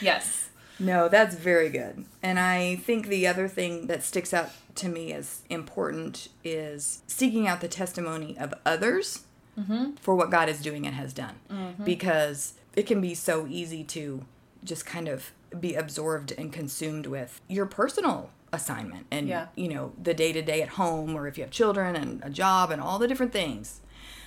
Yes. 0.00 0.48
No, 0.78 1.08
that's 1.08 1.34
very 1.34 1.68
good. 1.68 2.06
And 2.22 2.38
I 2.38 2.76
think 2.76 3.06
the 3.06 3.26
other 3.26 3.46
thing 3.46 3.86
that 3.86 4.02
sticks 4.02 4.32
out 4.32 4.50
to 4.76 4.88
me 4.88 5.12
as 5.12 5.42
important 5.50 6.28
is 6.42 7.02
seeking 7.06 7.46
out 7.46 7.60
the 7.60 7.68
testimony 7.68 8.36
of 8.38 8.54
others 8.64 9.24
mm-hmm. 9.58 9.92
for 10.00 10.14
what 10.14 10.30
God 10.30 10.48
is 10.48 10.60
doing 10.62 10.86
and 10.86 10.96
has 10.96 11.12
done. 11.12 11.34
Mm-hmm. 11.52 11.84
Because 11.84 12.54
it 12.74 12.86
can 12.86 13.00
be 13.00 13.14
so 13.14 13.46
easy 13.46 13.84
to 13.84 14.24
just 14.64 14.86
kind 14.86 15.06
of 15.06 15.32
be 15.58 15.74
absorbed 15.74 16.32
and 16.38 16.52
consumed 16.52 17.06
with 17.06 17.40
your 17.48 17.66
personal 17.66 18.30
assignment 18.52 19.06
and 19.10 19.28
Yeah. 19.28 19.46
you 19.54 19.68
know 19.68 19.92
the 20.02 20.14
day 20.14 20.32
to 20.32 20.42
day 20.42 20.60
at 20.62 20.70
home 20.70 21.14
or 21.14 21.26
if 21.28 21.38
you 21.38 21.44
have 21.44 21.50
children 21.50 21.94
and 21.96 22.22
a 22.24 22.30
job 22.30 22.70
and 22.70 22.80
all 22.82 22.98
the 22.98 23.06
different 23.08 23.32
things 23.32 23.80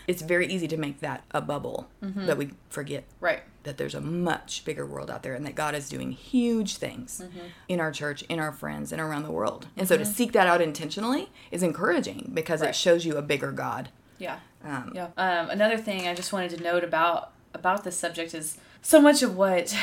it's 0.08 0.22
very 0.22 0.48
easy 0.48 0.68
to 0.68 0.76
make 0.78 1.00
that 1.00 1.24
a 1.32 1.40
bubble 1.42 1.88
that 2.02 2.38
we 2.38 2.52
forget 2.70 3.06
Right. 3.22 3.42
that 3.64 3.78
there's 3.78 3.96
a 3.96 4.02
much 4.02 4.66
bigger 4.66 4.86
world 4.86 5.10
out 5.10 5.24
there 5.24 5.34
and 5.34 5.46
that 5.46 5.56
God 5.56 5.76
is 5.76 5.88
doing 5.88 6.12
huge 6.12 6.76
things 6.76 7.22
in 7.70 7.80
our 7.80 7.90
church, 7.90 8.22
in 8.24 8.38
our 8.38 8.52
friends, 8.52 8.92
and 8.92 9.00
around 9.00 9.24
the 9.24 9.32
world. 9.32 9.68
And 9.78 9.88
so 9.88 9.96
to 9.96 10.04
seek 10.06 10.34
that 10.34 10.46
out 10.46 10.60
intentionally 10.62 11.30
is 11.52 11.64
encouraging 11.64 12.32
because 12.34 12.60
Right. 12.60 12.72
it 12.72 12.76
shows 12.76 13.06
you 13.06 13.16
a 13.16 13.22
bigger 13.22 13.54
God. 13.54 13.88
Yeah. 14.18 14.40
Um, 14.66 14.92
yeah. 14.94 15.08
Um, 15.16 15.50
another 15.50 15.78
thing 15.78 16.06
I 16.06 16.14
just 16.14 16.34
wanted 16.34 16.50
to 16.58 16.62
note 16.64 16.84
about 16.84 17.32
about 17.54 17.86
this 17.86 17.96
subject 17.98 18.34
is 18.34 18.58
so 18.82 19.00
much 19.00 19.22
of 19.24 19.38
what 19.38 19.74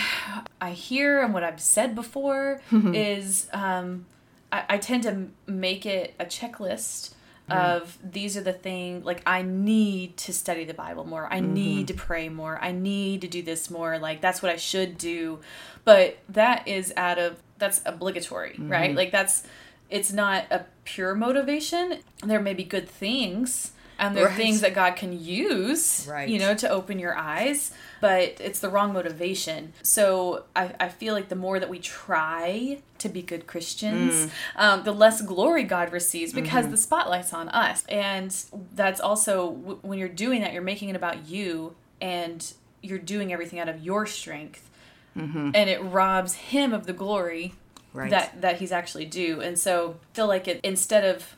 I 0.60 0.72
hear 0.72 1.22
and 1.22 1.32
what 1.32 1.44
I've 1.44 1.60
said 1.62 1.94
before 1.94 2.60
is 2.92 3.48
um, 3.54 4.04
I, 4.52 4.64
I 4.70 4.78
tend 4.78 5.02
to 5.04 5.28
make 5.46 5.86
it 5.86 6.14
a 6.18 6.24
checklist 6.24 7.14
mm. 7.48 7.56
of 7.56 7.98
these 8.02 8.36
are 8.36 8.42
the 8.42 8.52
thing 8.52 9.02
like 9.04 9.22
I 9.26 9.42
need 9.42 10.16
to 10.18 10.32
study 10.32 10.64
the 10.64 10.74
Bible 10.74 11.04
more. 11.04 11.26
I 11.30 11.40
mm-hmm. 11.40 11.52
need 11.52 11.88
to 11.88 11.94
pray 11.94 12.28
more. 12.28 12.58
I 12.60 12.72
need 12.72 13.20
to 13.22 13.28
do 13.28 13.42
this 13.42 13.70
more. 13.70 13.98
Like 13.98 14.20
that's 14.20 14.42
what 14.42 14.52
I 14.52 14.56
should 14.56 14.98
do. 14.98 15.40
But 15.84 16.18
that 16.28 16.68
is 16.68 16.92
out 16.96 17.18
of 17.18 17.36
that's 17.58 17.80
obligatory, 17.84 18.56
right? 18.58 18.90
Mm-hmm. 18.90 18.96
Like 18.96 19.12
that's 19.12 19.44
it's 19.88 20.12
not 20.12 20.44
a 20.50 20.66
pure 20.84 21.14
motivation. 21.14 21.98
There 22.22 22.40
may 22.40 22.54
be 22.54 22.64
good 22.64 22.88
things 22.88 23.72
and 24.00 24.16
there 24.16 24.24
are 24.24 24.28
Right. 24.28 24.36
things 24.36 24.60
that 24.62 24.74
God 24.74 24.96
can 24.96 25.12
use, 25.22 26.06
Right. 26.10 26.28
you 26.28 26.38
know, 26.38 26.54
to 26.54 26.68
open 26.68 26.98
your 26.98 27.14
eyes. 27.16 27.70
but 28.00 28.40
it's 28.40 28.60
the 28.60 28.70
wrong 28.70 28.94
motivation. 28.94 29.74
So 29.82 30.44
I, 30.56 30.72
I 30.80 30.88
feel 30.88 31.12
like 31.12 31.28
the 31.28 31.36
more 31.36 31.60
that 31.60 31.68
we 31.68 31.78
try 31.78 32.78
to 32.96 33.08
be 33.10 33.20
good 33.20 33.46
Christians, 33.46 34.14
mm. 34.14 34.30
um, 34.56 34.84
the 34.84 34.92
less 34.92 35.20
glory 35.20 35.64
God 35.64 35.92
receives 35.92 36.32
because 36.32 36.62
mm-hmm. 36.62 36.70
the 36.70 36.78
spotlight's 36.78 37.34
on 37.34 37.50
us. 37.50 37.84
And 37.90 38.34
that's 38.74 39.00
also 39.00 39.50
w- 39.50 39.78
when 39.82 39.98
you're 39.98 40.08
doing 40.08 40.40
that, 40.40 40.54
you're 40.54 40.62
making 40.62 40.88
it 40.88 40.96
about 40.96 41.28
you 41.28 41.74
and 42.00 42.50
you're 42.82 42.98
doing 42.98 43.34
everything 43.34 43.58
out 43.58 43.68
of 43.68 43.84
your 43.84 44.06
strength. 44.06 44.70
Mm-hmm. 45.14 45.50
And 45.54 45.68
it 45.68 45.82
robs 45.82 46.32
him 46.34 46.72
of 46.72 46.86
the 46.86 46.94
glory 46.94 47.52
Right. 47.92 48.10
that 48.10 48.40
that 48.40 48.60
he's 48.60 48.72
actually 48.72 49.04
due. 49.04 49.40
And 49.42 49.58
so 49.58 49.96
I 50.12 50.14
feel 50.16 50.26
like 50.28 50.48
it 50.48 50.60
instead 50.62 51.04
of 51.04 51.34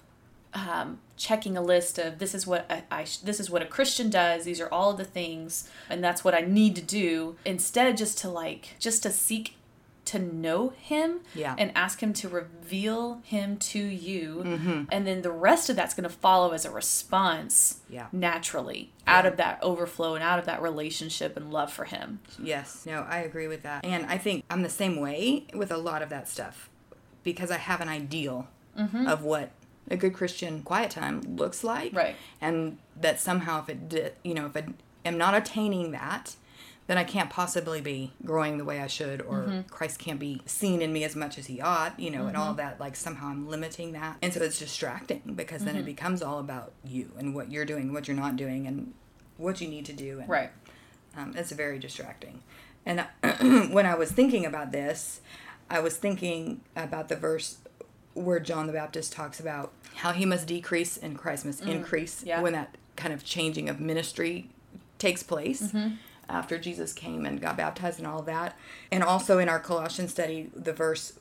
um, 0.54 0.98
checking 1.16 1.56
a 1.56 1.62
list 1.62 1.98
of 1.98 2.18
this 2.18 2.34
is 2.34 2.46
what 2.46 2.70
I, 2.90 3.04
this 3.24 3.40
is 3.40 3.48
what 3.50 3.62
a 3.62 3.66
Christian 3.66 4.10
does. 4.10 4.44
These 4.44 4.60
are 4.60 4.68
all 4.68 4.90
of 4.90 4.98
the 4.98 5.04
things, 5.04 5.68
and 5.88 6.02
that's 6.04 6.24
what 6.24 6.34
I 6.34 6.40
need 6.42 6.76
to 6.76 6.82
do. 6.82 7.36
Instead, 7.44 7.96
just 7.96 8.18
to 8.18 8.28
like 8.28 8.76
just 8.78 9.02
to 9.04 9.10
seek 9.10 9.56
to 10.04 10.18
know 10.18 10.70
him 10.70 11.20
Yeah. 11.32 11.54
and 11.56 11.70
ask 11.76 12.02
him 12.02 12.12
to 12.14 12.28
reveal 12.28 13.20
him 13.24 13.56
to 13.58 13.78
you 13.78 14.86
and 14.90 15.06
then 15.06 15.22
the 15.22 15.30
rest 15.30 15.70
of 15.70 15.76
that's 15.76 15.94
going 15.94 16.02
to 16.02 16.14
follow 16.14 16.50
as 16.50 16.64
a 16.64 16.72
response 16.72 17.78
Yeah. 17.88 18.08
naturally 18.10 18.90
out 19.06 19.26
of 19.26 19.36
that 19.36 19.62
overflow 19.62 20.16
and 20.16 20.24
out 20.24 20.40
of 20.40 20.44
that 20.46 20.60
relationship 20.60 21.36
and 21.36 21.52
love 21.52 21.72
for 21.72 21.84
him 21.84 22.18
Yes. 22.42 22.84
No, 22.84 23.06
I 23.08 23.18
agree 23.18 23.46
with 23.46 23.62
that. 23.62 23.84
And 23.84 24.04
I 24.06 24.18
think 24.18 24.44
I'm 24.50 24.62
the 24.62 24.68
same 24.68 24.96
way 24.98 25.46
with 25.54 25.70
a 25.70 25.76
lot 25.76 26.02
of 26.02 26.08
that 26.08 26.28
stuff 26.28 26.68
because 27.22 27.52
I 27.52 27.58
have 27.58 27.80
an 27.80 27.88
ideal 27.88 28.48
Mm-hmm. 28.76 29.06
of 29.06 29.22
what 29.22 29.50
a 29.92 29.96
good 29.96 30.14
Christian 30.14 30.62
quiet 30.62 30.90
time 30.90 31.20
looks 31.36 31.62
like. 31.62 31.92
Right. 31.94 32.16
And 32.40 32.78
that 33.00 33.20
somehow 33.20 33.62
if 33.62 33.68
it 33.68 33.88
did, 33.88 34.14
you 34.24 34.34
know, 34.34 34.46
if 34.46 34.56
I 34.56 34.64
am 35.04 35.16
not 35.18 35.34
attaining 35.34 35.92
that, 35.92 36.34
then 36.88 36.98
I 36.98 37.04
can't 37.04 37.30
possibly 37.30 37.80
be 37.80 38.12
growing 38.24 38.58
the 38.58 38.64
way 38.64 38.80
I 38.80 38.88
should 38.88 39.22
or 39.22 39.42
Mm-hmm. 39.42 39.60
Christ 39.68 39.98
can't 40.00 40.18
be 40.18 40.42
seen 40.46 40.82
in 40.82 40.92
me 40.92 41.04
as 41.04 41.14
much 41.14 41.38
as 41.38 41.46
he 41.46 41.60
ought, 41.60 41.98
you 41.98 42.10
know, 42.10 42.26
and 42.26 42.36
all 42.36 42.54
that 42.54 42.80
like 42.80 42.96
somehow 42.96 43.28
I'm 43.28 43.48
limiting 43.48 43.92
that. 43.92 44.16
And 44.20 44.32
so 44.34 44.40
it's 44.42 44.58
distracting 44.58 45.22
because 45.36 45.64
then 45.64 45.76
it 45.76 45.80
Mm-hmm. 45.80 45.86
becomes 45.86 46.22
all 46.22 46.38
about 46.40 46.72
you 46.84 47.12
and 47.18 47.34
what 47.34 47.52
you're 47.52 47.64
doing, 47.64 47.92
what 47.92 48.08
you're 48.08 48.16
not 48.16 48.36
doing 48.36 48.66
and 48.66 48.94
what 49.36 49.60
you 49.60 49.68
need 49.68 49.86
to 49.86 49.92
do 49.92 50.20
and 50.20 50.28
right 50.28 50.50
um, 51.16 51.34
it's 51.36 51.52
very 51.52 51.78
distracting. 51.78 52.42
And 52.86 53.06
when 53.72 53.86
I 53.86 53.94
was 53.94 54.10
thinking 54.12 54.44
about 54.46 54.72
this, 54.72 55.20
I 55.70 55.80
was 55.80 55.96
thinking 55.96 56.60
about 56.76 57.08
the 57.08 57.16
verse 57.16 57.58
where 58.14 58.40
John 58.40 58.66
the 58.66 58.72
Baptist 58.72 59.12
talks 59.12 59.40
about 59.40 59.72
how 59.96 60.12
he 60.12 60.24
must 60.26 60.46
decrease 60.46 60.96
and 60.96 61.18
Christ 61.18 61.44
must 61.44 61.62
increase 61.62 62.22
Mm, 62.22 62.26
yeah. 62.26 62.40
when 62.40 62.52
that 62.52 62.76
kind 62.96 63.12
of 63.12 63.24
changing 63.24 63.68
of 63.68 63.80
ministry 63.80 64.48
takes 64.98 65.22
place. 65.22 65.62
Mm-hmm. 65.62 65.94
After 66.28 66.56
Jesus 66.56 66.92
came 66.94 67.26
and 67.26 67.40
got 67.40 67.56
baptized 67.58 67.98
and 67.98 68.06
all 68.06 68.22
that. 68.22 68.56
And 68.90 69.02
also 69.02 69.38
in 69.38 69.48
our 69.50 69.58
Colossian 69.58 70.08
study, 70.08 70.50
the 70.54 70.72
verse 70.72 71.14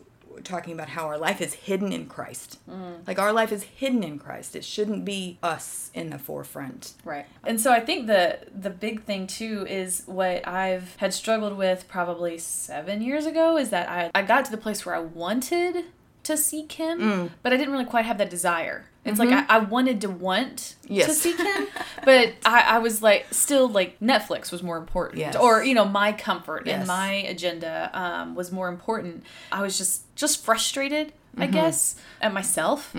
talking 0.45 0.73
about 0.73 0.89
how 0.89 1.05
our 1.07 1.17
life 1.17 1.41
is 1.41 1.53
hidden 1.53 1.91
in 1.91 2.05
Christ. 2.05 2.59
Mm. 2.69 3.05
Like 3.05 3.19
our 3.19 3.33
life 3.33 3.51
is 3.51 3.63
hidden 3.63 4.03
in 4.03 4.17
Christ. 4.19 4.55
It 4.55 4.63
shouldn't 4.63 5.03
be 5.03 5.37
us 5.43 5.91
in 5.93 6.11
the 6.11 6.17
forefront. 6.17 6.93
Right. 7.03 7.25
And 7.43 7.59
so 7.59 7.73
I 7.73 7.81
think 7.81 8.07
the 8.07 8.39
the 8.57 8.69
big 8.69 9.03
thing 9.03 9.27
too 9.27 9.65
is 9.67 10.03
what 10.05 10.47
I've 10.47 10.95
had 10.97 11.13
struggled 11.13 11.57
with 11.57 11.87
probably 11.89 12.37
7 12.37 13.01
years 13.01 13.25
ago 13.25 13.57
is 13.57 13.69
that 13.71 13.89
I 13.89 14.11
I 14.15 14.21
got 14.21 14.45
to 14.45 14.51
the 14.51 14.57
place 14.57 14.85
where 14.85 14.95
I 14.95 14.99
wanted 14.99 15.85
to 16.23 16.37
seek 16.37 16.73
him, 16.73 16.99
Mm. 16.99 17.29
but 17.43 17.53
I 17.53 17.57
didn't 17.57 17.71
really 17.73 17.85
quite 17.85 18.05
have 18.05 18.17
that 18.19 18.29
desire. 18.29 18.85
It's 19.03 19.17
like 19.17 19.29
I, 19.29 19.45
I 19.49 19.57
wanted 19.57 20.01
to 20.01 20.09
want 20.11 20.75
to 20.83 20.89
Mm-hmm. 20.93 21.11
Seek 21.11 21.37
him, 21.39 21.67
but 22.05 22.33
I, 22.45 22.75
I 22.75 22.77
was 22.79 23.01
like 23.01 23.25
still 23.31 23.67
like 23.67 23.99
Netflix 23.99 24.51
was 24.51 24.61
more 24.61 24.77
important, 24.77 25.17
Yes. 25.19 25.35
or 25.35 25.63
you 25.63 25.73
know 25.73 25.85
my 25.85 26.11
comfort 26.13 26.67
Yes. 26.67 26.77
and 26.79 26.87
my 26.87 27.11
agenda 27.13 27.89
um, 27.93 28.35
was 28.35 28.51
more 28.51 28.67
important. 28.69 29.23
I 29.51 29.63
was 29.63 29.77
just 29.77 30.03
just 30.15 30.43
frustrated, 30.45 31.13
I 31.35 31.43
Mm-hmm. 31.45 31.53
guess, 31.53 31.95
at 32.21 32.31
myself 32.33 32.95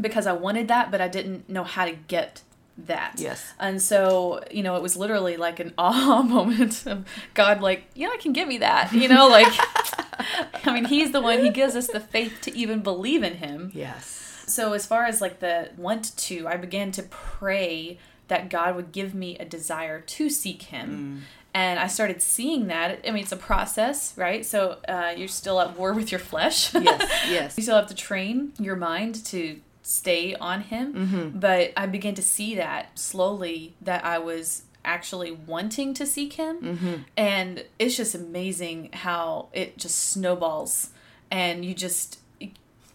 because 0.00 0.26
I 0.26 0.32
wanted 0.32 0.68
that, 0.68 0.90
but 0.90 1.00
I 1.00 1.08
didn't 1.08 1.48
know 1.48 1.64
how 1.64 1.84
to 1.86 1.92
get 1.92 2.42
that. 2.78 3.14
Yes. 3.18 3.52
And 3.60 3.80
so, 3.80 4.42
you 4.50 4.62
know, 4.62 4.76
it 4.76 4.82
was 4.82 4.96
literally 4.96 5.36
like 5.36 5.60
an 5.60 5.72
aha 5.78 6.22
moment 6.22 6.86
of 6.86 7.06
God, 7.34 7.60
like, 7.62 7.84
yeah, 7.94 8.08
I 8.12 8.16
can 8.18 8.32
give 8.32 8.48
me 8.48 8.58
that. 8.58 8.92
You 8.92 9.08
know, 9.08 9.28
like, 9.28 9.52
I 10.64 10.72
mean, 10.72 10.84
He's 10.86 11.12
the 11.12 11.20
one, 11.20 11.40
He 11.40 11.50
gives 11.50 11.76
us 11.76 11.86
the 11.86 12.00
faith 12.00 12.40
to 12.42 12.56
even 12.56 12.80
believe 12.80 13.22
in 13.22 13.34
Him. 13.34 13.70
Yes. 13.74 14.44
So, 14.46 14.72
as 14.72 14.86
far 14.86 15.04
as 15.04 15.20
like 15.20 15.40
the 15.40 15.70
want 15.76 16.16
to, 16.16 16.48
I 16.48 16.56
began 16.56 16.92
to 16.92 17.02
pray 17.04 17.98
that 18.28 18.48
God 18.48 18.76
would 18.76 18.92
give 18.92 19.14
me 19.14 19.36
a 19.38 19.44
desire 19.44 20.00
to 20.00 20.30
seek 20.30 20.62
Him. 20.62 21.24
And 21.54 21.78
I 21.78 21.86
started 21.86 22.22
seeing 22.22 22.68
that. 22.68 23.00
I 23.06 23.10
mean, 23.10 23.24
it's 23.24 23.32
a 23.32 23.36
process, 23.36 24.16
right? 24.16 24.44
So 24.44 24.78
uh, 24.88 25.12
you're 25.14 25.28
still 25.28 25.60
at 25.60 25.76
war 25.76 25.92
with 25.92 26.10
your 26.10 26.18
flesh. 26.18 26.74
Yes. 26.74 27.10
Yes. 27.30 27.56
You 27.56 27.62
still 27.62 27.76
have 27.76 27.88
to 27.88 27.94
train 27.94 28.52
your 28.58 28.76
mind 28.76 29.22
to 29.26 29.60
stay 29.82 30.34
on 30.34 30.62
him. 30.62 30.94
Mm-hmm. 30.94 31.38
But 31.38 31.72
I 31.76 31.86
began 31.86 32.14
to 32.14 32.22
see 32.22 32.54
that 32.54 32.98
slowly 32.98 33.74
that 33.82 34.04
I 34.04 34.18
was 34.18 34.62
actually 34.84 35.30
wanting 35.30 35.94
to 35.94 36.06
seek 36.06 36.34
him. 36.34 36.60
Mm-hmm. 36.60 36.94
And 37.16 37.64
it's 37.78 37.96
just 37.96 38.14
amazing 38.14 38.90
how 38.92 39.48
it 39.52 39.78
just 39.78 40.10
snowballs 40.10 40.90
and 41.30 41.64
you 41.64 41.74
just 41.74 42.18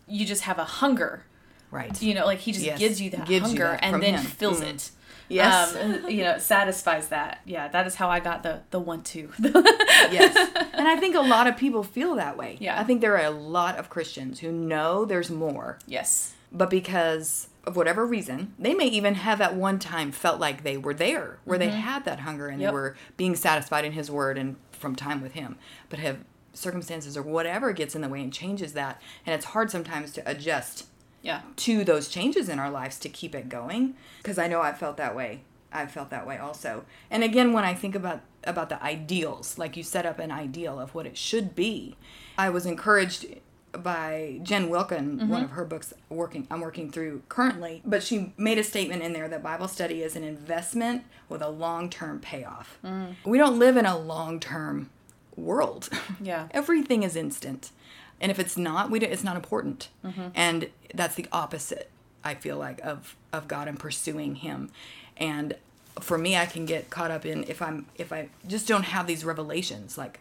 you 0.09 0.25
just 0.25 0.43
have 0.43 0.57
a 0.59 0.63
hunger. 0.63 1.23
Right. 1.71 2.01
You 2.01 2.13
know, 2.13 2.25
like 2.25 2.39
he 2.39 2.51
just 2.53 2.63
Yes. 2.65 2.79
gives 2.79 3.01
you 3.01 3.09
that 3.11 3.27
Gives 3.27 3.53
you 3.53 3.61
hunger 3.61 3.77
that 3.79 3.83
and 3.83 4.01
then 4.01 4.13
him. 4.15 4.23
fills 4.23 4.61
Mm. 4.61 4.73
it. 4.75 4.91
Yes. 5.29 5.75
Um, 5.75 6.09
you 6.09 6.23
know, 6.23 6.37
satisfies 6.37 7.09
that. 7.09 7.41
Yeah, 7.45 7.67
that 7.67 7.85
is 7.85 7.95
how 7.95 8.09
I 8.09 8.21
got 8.21 8.43
the 8.43 8.61
the 8.71 8.79
want 8.79 9.05
to. 9.07 9.29
yes. 9.39 10.35
And 10.77 10.87
I 10.87 10.95
think 10.97 11.15
a 11.15 11.21
lot 11.21 11.47
of 11.47 11.57
people 11.57 11.83
feel 11.83 12.15
that 12.15 12.37
way. 12.37 12.55
Yeah. 12.61 12.79
I 12.79 12.83
think 12.83 13.01
there 13.01 13.17
are 13.17 13.25
a 13.25 13.31
lot 13.31 13.77
of 13.77 13.89
Christians 13.89 14.39
who 14.39 14.51
know 14.51 15.05
there's 15.05 15.29
more, 15.31 15.79
yes. 15.87 16.33
but 16.51 16.69
because 16.69 17.47
of 17.67 17.75
whatever 17.75 18.05
reason, 18.05 18.53
they 18.57 18.73
may 18.73 18.87
even 18.87 19.13
have 19.15 19.41
at 19.41 19.53
one 19.55 19.77
time 19.77 20.11
felt 20.11 20.39
like 20.39 20.63
they 20.63 20.77
were 20.77 20.93
there, 20.93 21.37
where 21.45 21.59
they 21.59 21.69
had 21.69 22.05
that 22.05 22.21
hunger 22.21 22.47
and 22.47 22.55
Mm-hmm. 22.55 22.61
Yep. 22.63 22.71
they 22.71 22.73
were 22.73 22.95
being 23.17 23.35
satisfied 23.35 23.85
in 23.85 23.91
His 23.91 24.09
Word 24.09 24.37
and 24.37 24.55
from 24.71 24.95
time 24.95 25.21
with 25.21 25.33
Him, 25.33 25.57
but 25.89 25.99
have 25.99 26.17
circumstances 26.53 27.15
or 27.15 27.21
whatever 27.21 27.71
gets 27.73 27.93
in 27.93 28.01
the 28.01 28.09
way 28.09 28.21
and 28.23 28.33
changes 28.33 28.73
that. 28.73 28.99
And 29.25 29.35
it's 29.35 29.45
hard 29.45 29.69
sometimes 29.69 30.11
to 30.13 30.23
adjust 30.29 30.87
Yeah. 31.21 31.41
to 31.57 31.83
those 31.83 32.07
changes 32.07 32.47
in 32.49 32.57
our 32.57 32.71
lives 32.71 32.97
to 32.99 33.09
keep 33.09 33.35
it 33.35 33.49
going 33.49 33.95
because 34.23 34.37
i 34.39 34.47
know 34.47 34.61
i 34.61 34.71
felt 34.71 34.95
that 34.97 35.13
way 35.15 35.41
i've 35.73 35.91
felt 35.91 36.09
that 36.11 36.25
way 36.25 36.37
also 36.37 36.85
and 37.11 37.23
again 37.23 37.51
when 37.53 37.65
i 37.65 37.73
think 37.73 37.95
about 37.95 38.21
about 38.45 38.69
the 38.69 38.81
ideals 38.81 39.57
like 39.57 39.75
you 39.75 39.83
set 39.83 40.05
up 40.05 40.19
an 40.19 40.31
ideal 40.31 40.79
of 40.79 40.93
what 40.95 41.05
it 41.05 41.17
should 41.17 41.53
be 41.55 41.95
i 42.37 42.49
was 42.49 42.65
encouraged 42.65 43.25
by 43.73 44.39
jen 44.43 44.69
wilkin 44.69 45.17
one 45.17 45.29
mm-hmm. 45.29 45.43
of 45.43 45.51
her 45.51 45.65
books 45.65 45.93
working 46.09 46.47
i'm 46.49 46.61
working 46.61 46.89
through 46.89 47.21
currently 47.29 47.81
but 47.85 48.01
she 48.01 48.33
made 48.37 48.57
a 48.57 48.63
statement 48.63 49.03
in 49.03 49.13
there 49.13 49.27
that 49.27 49.43
bible 49.43 49.67
study 49.67 50.01
is 50.01 50.15
an 50.15 50.23
investment 50.23 51.03
with 51.29 51.41
a 51.41 51.49
long-term 51.49 52.19
payoff. 52.19 52.77
Mm. 52.83 53.15
We 53.25 53.37
don't 53.37 53.59
live 53.59 53.77
in 53.77 53.85
a 53.85 53.97
long-term 53.97 54.89
world. 55.35 55.89
Yeah. 56.21 56.47
everything 56.51 57.03
is 57.03 57.15
instant. 57.15 57.71
And 58.19 58.31
if 58.31 58.39
it's 58.39 58.57
not 58.57 58.89
we 58.89 58.99
don't, 58.99 59.11
it's 59.11 59.23
not 59.23 59.35
important. 59.35 59.89
Mm-hmm. 60.03 60.27
And 60.33 60.69
that's 60.93 61.15
the 61.15 61.27
opposite 61.31 61.89
i 62.23 62.33
feel 62.33 62.57
like 62.57 62.79
of 62.81 63.15
of 63.31 63.47
god 63.47 63.67
and 63.67 63.79
pursuing 63.79 64.35
him. 64.35 64.71
And 65.17 65.55
for 65.99 66.17
me 66.17 66.37
i 66.37 66.45
can 66.45 66.65
get 66.65 66.89
caught 66.91 67.09
up 67.09 67.25
in 67.25 67.43
if 67.45 67.59
i'm 67.59 67.87
if 67.95 68.13
i 68.13 68.29
just 68.45 68.67
don't 68.67 68.83
have 68.83 69.07
these 69.07 69.25
revelations 69.25 69.97
like 69.97 70.19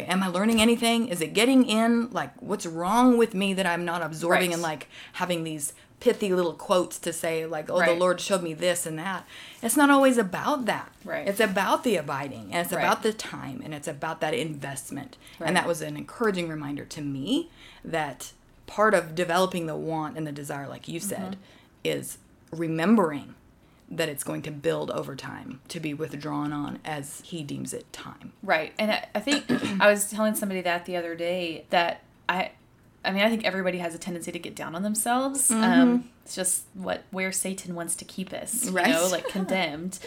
am 0.00 0.22
i 0.22 0.28
learning 0.28 0.60
anything 0.60 1.08
is 1.08 1.20
it 1.20 1.32
getting 1.34 1.64
in 1.68 2.10
like 2.10 2.30
what's 2.40 2.66
wrong 2.66 3.16
with 3.18 3.34
me 3.34 3.54
that 3.54 3.66
i'm 3.66 3.84
not 3.84 4.02
absorbing 4.02 4.48
Right. 4.48 4.54
and 4.54 4.62
like 4.62 4.88
having 5.14 5.44
these 5.44 5.72
pithy 6.00 6.32
little 6.32 6.52
quotes 6.54 6.98
to 7.00 7.12
say 7.12 7.44
like 7.46 7.68
oh 7.70 7.80
Right. 7.80 7.88
the 7.90 7.94
lord 7.98 8.20
showed 8.20 8.42
me 8.42 8.54
this 8.54 8.86
and 8.86 8.98
that 8.98 9.26
it's 9.62 9.76
not 9.76 9.90
always 9.90 10.16
about 10.16 10.66
that 10.66 10.92
Right. 11.04 11.26
it's 11.26 11.40
about 11.40 11.82
the 11.84 11.96
abiding 11.96 12.50
and 12.52 12.64
it's 12.64 12.72
Right. 12.72 12.84
about 12.84 13.02
the 13.02 13.12
time 13.12 13.60
and 13.64 13.74
it's 13.74 13.88
about 13.88 14.20
that 14.20 14.34
investment 14.34 15.16
and 15.40 15.56
that 15.56 15.66
was 15.66 15.82
an 15.82 15.96
encouraging 15.96 16.48
reminder 16.48 16.84
to 16.84 17.00
me 17.00 17.50
that 17.84 18.32
part 18.66 18.94
of 18.94 19.14
developing 19.14 19.66
the 19.66 19.74
want 19.76 20.16
and 20.16 20.26
the 20.26 20.32
desire 20.32 20.68
like 20.68 20.86
you 20.88 21.00
said 21.00 21.32
mm-hmm. 21.32 21.40
is 21.84 22.18
remembering 22.52 23.34
that 23.90 24.08
it's 24.08 24.22
going 24.24 24.42
to 24.42 24.50
build 24.50 24.90
over 24.90 25.16
time 25.16 25.60
to 25.68 25.80
be 25.80 25.94
withdrawn 25.94 26.52
on 26.52 26.78
as 26.84 27.22
he 27.24 27.42
deems 27.42 27.72
it 27.72 27.90
time 27.92 28.32
Right. 28.42 28.72
And 28.78 28.90
I, 28.92 29.08
I 29.14 29.20
think 29.20 29.44
I 29.80 29.90
was 29.90 30.10
telling 30.10 30.34
somebody 30.34 30.60
that 30.62 30.84
the 30.84 30.96
other 30.96 31.14
day 31.14 31.64
that 31.70 32.02
I 32.28 32.50
I 33.04 33.12
mean, 33.12 33.22
I 33.22 33.30
think 33.30 33.44
everybody 33.44 33.78
has 33.78 33.94
a 33.94 33.98
tendency 33.98 34.32
to 34.32 34.38
get 34.40 34.54
down 34.56 34.74
on 34.74 34.82
themselves. 34.82 35.50
Um, 35.52 36.10
it's 36.24 36.34
just 36.34 36.64
what 36.74 37.04
where 37.10 37.30
Satan 37.32 37.74
wants 37.74 37.94
to 37.96 38.04
keep 38.04 38.32
us, 38.34 38.66
you 38.66 38.72
Right. 38.72 38.90
know, 38.90 39.08
like 39.10 39.28
condemned. 39.28 39.98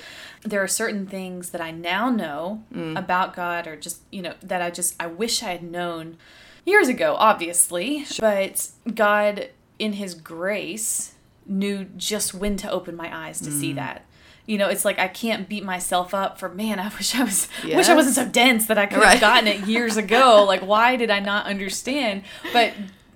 there 0.44 0.62
are 0.62 0.68
certain 0.68 1.08
things 1.08 1.50
that 1.52 1.62
I 1.62 1.72
now 1.72 2.10
know 2.12 2.64
about 2.96 3.34
God, 3.36 3.66
or 3.66 3.76
just 3.78 4.02
you 4.12 4.22
know 4.22 4.34
that 4.44 4.62
I 4.62 4.70
just 4.70 4.96
I 5.00 5.08
wish 5.08 5.42
I 5.42 5.52
had 5.52 5.64
known 5.64 6.18
years 6.66 6.90
ago, 6.90 7.16
obviously. 7.18 8.06
But 8.20 8.68
God, 8.94 9.50
in 9.80 9.94
His 9.94 10.14
grace, 10.14 11.14
knew 11.46 11.86
just 11.98 12.34
when 12.34 12.58
to 12.58 12.72
open 12.72 12.96
my 12.96 13.16
eyes 13.26 13.42
to 13.42 13.52
see 13.52 13.74
mm. 13.74 13.76
that. 13.76 14.06
you 14.46 14.58
know, 14.58 14.68
it's 14.68 14.86
like 14.86 15.00
I 15.00 15.08
can't 15.08 15.48
beat 15.48 15.64
myself 15.64 16.14
up 16.14 16.40
for 16.40 16.50
man. 16.50 16.80
I 16.80 16.90
wish 16.98 17.16
I 17.16 17.24
was, 17.24 17.48
wish 17.64 17.90
I 17.90 17.96
wasn't 17.96 18.16
so 18.16 18.28
dense 18.28 18.68
that 18.68 18.78
I 18.78 18.86
could 18.86 19.04
have 19.04 19.22
gotten 19.22 19.48
it 19.48 19.68
years 19.68 19.98
ago. 20.06 20.44
like, 20.48 20.62
why 20.62 20.96
did 20.96 21.10
I 21.10 21.20
not 21.20 21.46
understand? 21.46 22.24
But 22.54 22.74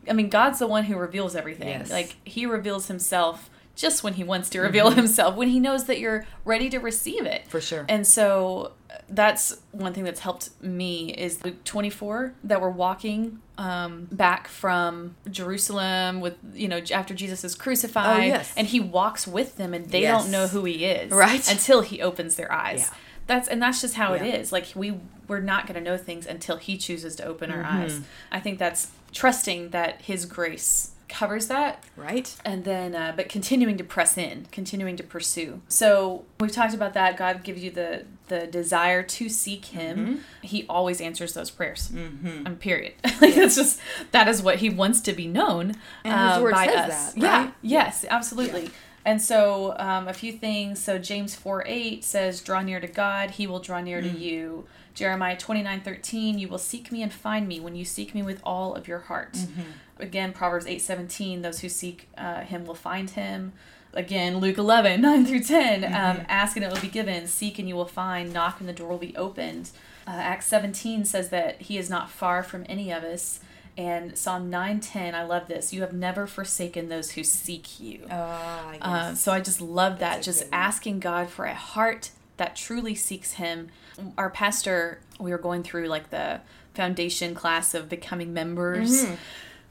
I 0.10 0.14
mean, 0.14 0.30
God's 0.30 0.60
the 0.60 0.68
one 0.68 0.84
who 0.86 0.98
reveals 0.98 1.36
everything. 1.36 1.68
Yes. 1.68 1.92
Like 1.92 2.16
He 2.24 2.46
reveals 2.46 2.88
Himself 2.88 3.50
just 3.76 4.04
when 4.04 4.14
He 4.14 4.24
wants 4.24 4.50
to 4.52 4.60
reveal 4.62 4.90
Himself, 4.92 5.36
when 5.36 5.50
He 5.50 5.60
knows 5.60 5.86
that 5.86 6.00
you're 6.00 6.26
ready 6.46 6.70
to 6.70 6.80
receive 6.80 7.26
it. 7.26 7.46
For 7.48 7.60
sure. 7.62 7.86
And 7.90 8.08
so 8.08 8.72
that's 9.10 9.58
one 9.72 9.94
thing 9.94 10.04
that's 10.06 10.22
helped 10.22 10.50
me 10.64 11.12
is 11.14 11.44
Luke 11.44 11.64
24 11.66 12.34
that 12.46 12.62
we're 12.62 12.70
walking 12.70 13.40
um, 13.58 14.08
back 14.12 14.48
from 14.48 15.16
Jerusalem 15.30 16.22
with 16.22 16.36
you 16.54 16.68
know 16.68 16.82
after 16.94 17.14
Jesus 17.14 17.44
is 17.44 17.56
crucified 17.56 18.20
Oh, 18.24 18.26
yes. 18.26 18.54
and 18.58 18.68
he 18.68 18.80
walks 18.80 19.28
with 19.28 19.58
them 19.58 19.74
and 19.74 19.86
they 19.90 20.02
Yes. 20.04 20.24
don't 20.24 20.32
know 20.32 20.48
who 20.48 20.64
he 20.66 20.86
is 20.86 21.12
Right. 21.12 21.50
until 21.52 21.82
he 21.82 22.02
opens 22.02 22.36
their 22.36 22.52
eyes. 22.52 22.90
Yeah. 22.92 22.98
That's 23.28 23.48
and 23.48 23.62
that's 23.62 23.82
just 23.82 23.96
how 23.96 24.14
Yeah. 24.14 24.24
it 24.24 24.36
is. 24.42 24.52
Like 24.52 24.68
we 24.76 25.00
we're 25.28 25.40
not 25.40 25.68
going 25.68 25.76
to 25.76 25.82
know 25.82 25.98
things 25.98 26.26
until 26.28 26.58
he 26.58 26.78
chooses 26.78 27.16
to 27.18 27.26
open 27.26 27.52
our 27.52 27.64
Mm-hmm. 27.64 27.82
eyes. 27.82 28.02
I 28.32 28.40
think 28.40 28.60
that's 28.60 28.92
trusting 29.12 29.70
that 29.72 30.02
his 30.04 30.26
grace 30.26 30.92
covers 31.08 31.48
that 31.48 31.84
Right? 31.96 32.36
and 32.44 32.64
then 32.66 32.96
uh, 32.96 33.14
but 33.16 33.30
continuing 33.30 33.78
to 33.78 33.84
press 33.84 34.18
in 34.18 34.48
continuing 34.52 34.96
to 34.98 35.04
pursue 35.04 35.62
so 35.68 36.26
we've 36.40 36.52
talked 36.52 36.74
about 36.74 36.94
that 36.94 37.16
god 37.18 37.44
gives 37.44 37.64
you 37.64 37.72
the 37.72 38.06
the 38.28 38.48
desire 38.48 39.04
to 39.04 39.30
seek 39.30 39.66
him 39.66 39.98
Mm-hmm. 39.98 40.16
he 40.42 40.66
always 40.68 41.00
answers 41.00 41.34
those 41.34 41.52
prayers 41.52 41.90
mm-hmm. 41.94 42.46
and 42.48 42.60
period 42.60 42.94
like 43.22 43.36
that's 43.36 43.56
just 43.56 43.80
that 44.12 44.28
is 44.28 44.42
what 44.42 44.58
he 44.58 44.70
wants 44.70 45.00
to 45.02 45.14
be 45.14 45.28
known 45.28 45.76
And 46.04 46.14
his 46.30 46.38
uh, 46.38 46.42
word 46.42 46.52
by 46.54 46.66
says 46.68 46.90
us 46.92 47.14
that, 47.14 47.22
yeah 47.22 47.44
right? 47.46 47.54
yes 47.62 48.06
absolutely 48.10 48.70
And 49.08 49.22
so, 49.22 49.76
um, 49.78 50.08
a 50.08 50.14
few 50.14 50.32
things. 50.32 50.80
So, 50.84 50.98
James 50.98 51.36
4 51.36 51.64
8 51.68 52.04
says, 52.04 52.42
Draw 52.42 52.62
near 52.64 52.80
to 52.80 52.88
God, 52.88 53.30
he 53.38 53.46
will 53.46 53.60
draw 53.60 53.80
near 53.80 54.02
Mm. 54.02 54.12
to 54.14 54.18
you. 54.18 54.66
Jeremiah 54.96 55.38
twenty 55.38 55.62
nine 55.62 55.82
thirteen, 55.82 56.40
You 56.40 56.48
will 56.48 56.58
seek 56.58 56.92
me 56.92 57.04
and 57.04 57.14
find 57.14 57.48
me 57.48 57.60
when 57.60 57.76
you 57.76 57.86
seek 57.86 58.16
me 58.16 58.24
with 58.24 58.42
all 58.44 58.74
of 58.74 58.88
your 58.88 59.00
heart. 59.00 59.34
Mm-hmm. 59.34 59.62
Again, 60.00 60.34
Proverbs 60.34 60.66
eight 60.66 60.82
seventeen, 60.82 61.42
Those 61.44 61.60
who 61.60 61.70
seek 61.70 62.08
uh, 62.18 62.42
him 62.42 62.66
will 62.66 62.76
find 62.76 63.10
him. 63.12 63.54
Again, 63.94 64.40
Luke 64.40 64.58
11 64.58 65.00
9 65.02 65.26
through 65.26 65.44
10, 65.44 65.82
Mm-hmm. 65.84 65.94
um, 65.94 66.26
Ask 66.28 66.58
and 66.58 66.66
it 66.66 66.72
will 66.72 66.82
be 66.82 66.90
given, 66.90 67.28
seek 67.28 67.60
and 67.60 67.68
you 67.70 67.76
will 67.76 67.86
find, 67.86 68.34
knock 68.34 68.60
and 68.60 68.68
the 68.68 68.74
door 68.74 68.90
will 68.90 68.98
be 68.98 69.16
opened. 69.16 69.70
Uh, 70.06 70.12
Acts 70.12 70.48
17 70.48 71.06
says 71.06 71.30
that 71.30 71.62
he 71.62 71.78
is 71.78 71.90
not 71.90 72.10
far 72.10 72.44
from 72.44 72.66
any 72.68 72.92
of 72.92 73.04
us. 73.04 73.40
And 73.78 74.18
Psalm 74.18 74.50
9:10, 74.52 75.14
I 75.14 75.24
love 75.24 75.48
this. 75.48 75.74
You 75.74 75.82
have 75.82 75.92
never 75.94 76.28
forsaken 76.28 76.88
those 76.90 77.12
who 77.12 77.24
seek 77.26 77.80
you. 77.80 78.06
Ah, 78.10 78.72
yes. 78.74 78.82
Uh, 78.82 79.16
so 79.16 79.32
I 79.34 79.40
just 79.42 79.60
love 79.62 80.00
that. 80.00 80.16
That's 80.16 80.26
Just 80.26 80.46
asking 80.52 81.00
God 81.02 81.30
for 81.30 81.46
a 81.46 81.54
heart 81.54 82.12
that 82.38 82.56
truly 82.56 82.96
seeks 82.96 83.34
Him. 83.34 83.70
Our 84.18 84.30
pastor, 84.30 85.00
we 85.20 85.32
were 85.32 85.38
going 85.38 85.64
through 85.64 85.88
like 85.88 86.10
the 86.10 86.42
foundation 86.74 87.34
class 87.34 87.74
of 87.74 87.90
becoming 87.90 88.34
members. 88.34 89.06
Mm-hmm. 89.06 89.16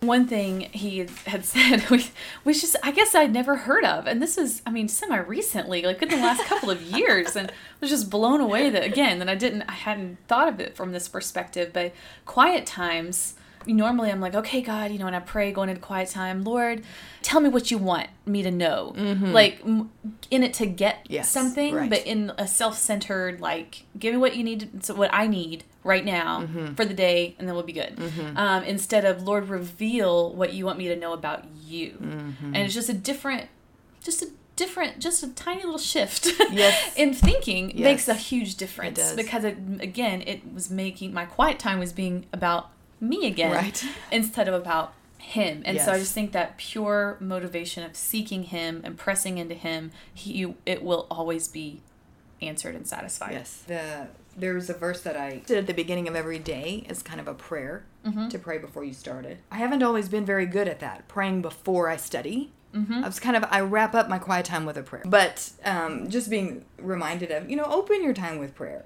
One 0.06 0.26
thing 0.26 0.62
he 0.73 0.99
had 1.26 1.44
said, 1.44 1.80
which 2.42 2.64
is, 2.64 2.76
I 2.83 2.90
guess 2.90 3.14
I'd 3.14 3.33
never 3.33 3.56
heard 3.56 3.85
of. 3.85 4.06
And 4.06 4.21
this 4.21 4.37
is, 4.37 4.62
I 4.66 4.71
mean, 4.71 4.88
semi 4.88 5.16
recently, 5.16 5.83
like 5.83 6.02
in 6.02 6.09
the 6.09 6.16
last 6.16 6.44
couple 6.44 6.71
of 6.71 6.83
years. 6.83 7.37
And 7.37 7.50
I 7.50 7.54
was 7.80 7.90
just 7.90 8.11
blown 8.11 8.40
away 8.40 8.71
that, 8.71 8.85
again, 8.85 9.18
that 9.18 9.28
I 9.28 9.35
didn't, 9.35 9.62
I 9.62 9.73
hadn't 9.73 10.18
thought 10.26 10.49
of 10.49 10.61
it 10.61 10.76
from 10.76 10.92
this 10.92 11.09
perspective. 11.09 11.73
But 11.73 11.92
quiet 12.26 12.66
times, 12.66 13.35
normally 13.66 14.11
I'm 14.11 14.21
like, 14.21 14.35
okay, 14.35 14.61
God, 14.62 14.90
you 14.92 14.99
know, 14.99 15.06
and 15.06 15.16
I 15.16 15.21
pray 15.21 15.52
going 15.52 15.68
into 15.68 15.80
quiet 15.80 16.09
time, 16.11 16.44
Lord, 16.44 16.83
tell 17.23 17.40
me 17.40 17.49
what 17.49 17.71
you 17.71 17.78
want 17.78 18.09
me 18.26 18.42
to 18.42 18.50
know. 18.50 18.92
Like 18.97 19.61
m- 19.64 19.90
in 20.30 20.42
it 20.42 20.55
to 20.55 20.66
get 20.66 20.96
Mm-hmm. 21.05 21.12
Yes, 21.12 21.31
something, 21.31 21.74
right. 21.74 21.90
but 21.90 22.07
in 22.07 22.33
a 22.38 22.46
self-centered, 22.46 23.40
like, 23.40 23.85
give 23.98 24.12
me 24.12 24.18
what 24.18 24.37
you 24.37 24.44
need, 24.44 24.61
to, 24.81 24.87
so 24.87 24.94
what 24.94 25.11
I 25.12 25.27
need 25.27 25.64
right 25.83 26.05
now 26.05 26.42
Mm-hmm. 26.42 26.74
for 26.74 26.85
the 26.85 26.94
day, 26.94 27.35
and 27.38 27.46
then 27.46 27.55
we'll 27.55 27.64
be 27.64 27.72
good. 27.72 27.98
Um, 28.37 28.62
instead 28.64 29.05
of 29.05 29.22
Lord, 29.22 29.48
reveal 29.48 30.33
what 30.35 30.53
you 30.55 30.64
want 30.66 30.79
me 30.79 30.88
to 30.88 30.96
know 30.96 31.12
about 31.12 31.44
you, 31.64 31.90
Mm-hmm. 32.00 32.46
and 32.46 32.57
it's 32.57 32.74
just 32.74 32.88
a 32.88 32.94
different, 32.94 33.48
just 34.03 34.22
a 34.22 34.29
different, 34.57 35.00
just 35.00 35.22
a 35.24 35.29
tiny 35.35 35.62
little 35.64 35.79
shift 35.79 36.27
Yes. 36.53 36.94
in 36.96 37.12
thinking 37.12 37.70
Yes. 37.70 37.81
makes 37.81 38.09
a 38.09 38.14
huge 38.14 38.55
difference 38.57 38.98
does. 38.98 39.16
because 39.16 39.42
it 39.44 39.57
again 39.81 40.22
it 40.27 40.53
was 40.55 40.70
making 40.70 41.12
my 41.12 41.24
quiet 41.27 41.59
time 41.59 41.81
was 41.81 41.92
being 41.92 42.27
about 42.33 42.70
me 43.05 43.27
again 43.27 43.53
Right. 43.53 43.85
instead 44.12 44.49
of 44.49 44.55
about 44.55 44.93
him 45.19 45.62
and 45.64 45.81
so 45.81 45.93
i 45.93 45.99
just 45.99 46.12
think 46.12 46.33
that 46.33 46.59
pure 46.59 47.17
motivation 47.19 47.83
of 47.83 47.97
seeking 47.97 48.43
him 48.45 48.83
and 48.85 48.99
pressing 48.99 49.38
into 49.38 49.55
him 49.55 49.90
he 50.12 50.55
it 50.67 50.83
will 50.83 51.07
always 51.11 51.49
be 51.49 51.81
answered 52.43 52.75
and 52.75 52.87
satisfied 52.87 53.33
Yes. 53.33 53.62
The 53.67 54.09
there's 54.37 54.69
a 54.69 54.75
verse 54.75 55.01
that 55.03 55.17
I 55.17 55.37
did 55.47 55.59
at 55.59 55.67
the 55.69 55.73
beginning 55.73 56.09
of 56.09 56.17
every 56.17 56.40
day 56.40 56.85
as 56.88 57.03
kind 57.05 57.21
of 57.21 57.29
a 57.29 57.35
prayer 57.35 57.85
Mm-hmm. 58.05 58.29
to 58.29 58.38
pray 58.38 58.59
before 58.59 58.85
you 58.85 58.93
started. 58.93 59.38
I 59.51 59.57
haven't 59.57 59.83
always 59.83 60.11
been 60.11 60.27
very 60.27 60.45
good 60.45 60.69
at 60.69 60.79
that, 60.81 61.09
praying 61.09 61.40
before 61.40 61.88
I 61.88 61.97
study. 61.97 62.53
Mm-hmm. 62.75 63.03
I 63.03 63.07
was 63.07 63.19
kind 63.19 63.35
of 63.35 63.45
I 63.51 63.61
wrap 63.61 63.95
up 63.95 64.11
my 64.11 64.19
quiet 64.19 64.45
time 64.45 64.67
with 64.67 64.77
a 64.77 64.83
prayer, 64.83 65.05
but 65.07 65.51
um, 65.64 66.11
just 66.11 66.29
being 66.29 66.67
reminded 66.77 67.31
of 67.31 67.49
you 67.49 67.57
know 67.57 67.64
open 67.64 68.03
your 68.05 68.12
time 68.12 68.38
with 68.38 68.55
prayer 68.55 68.85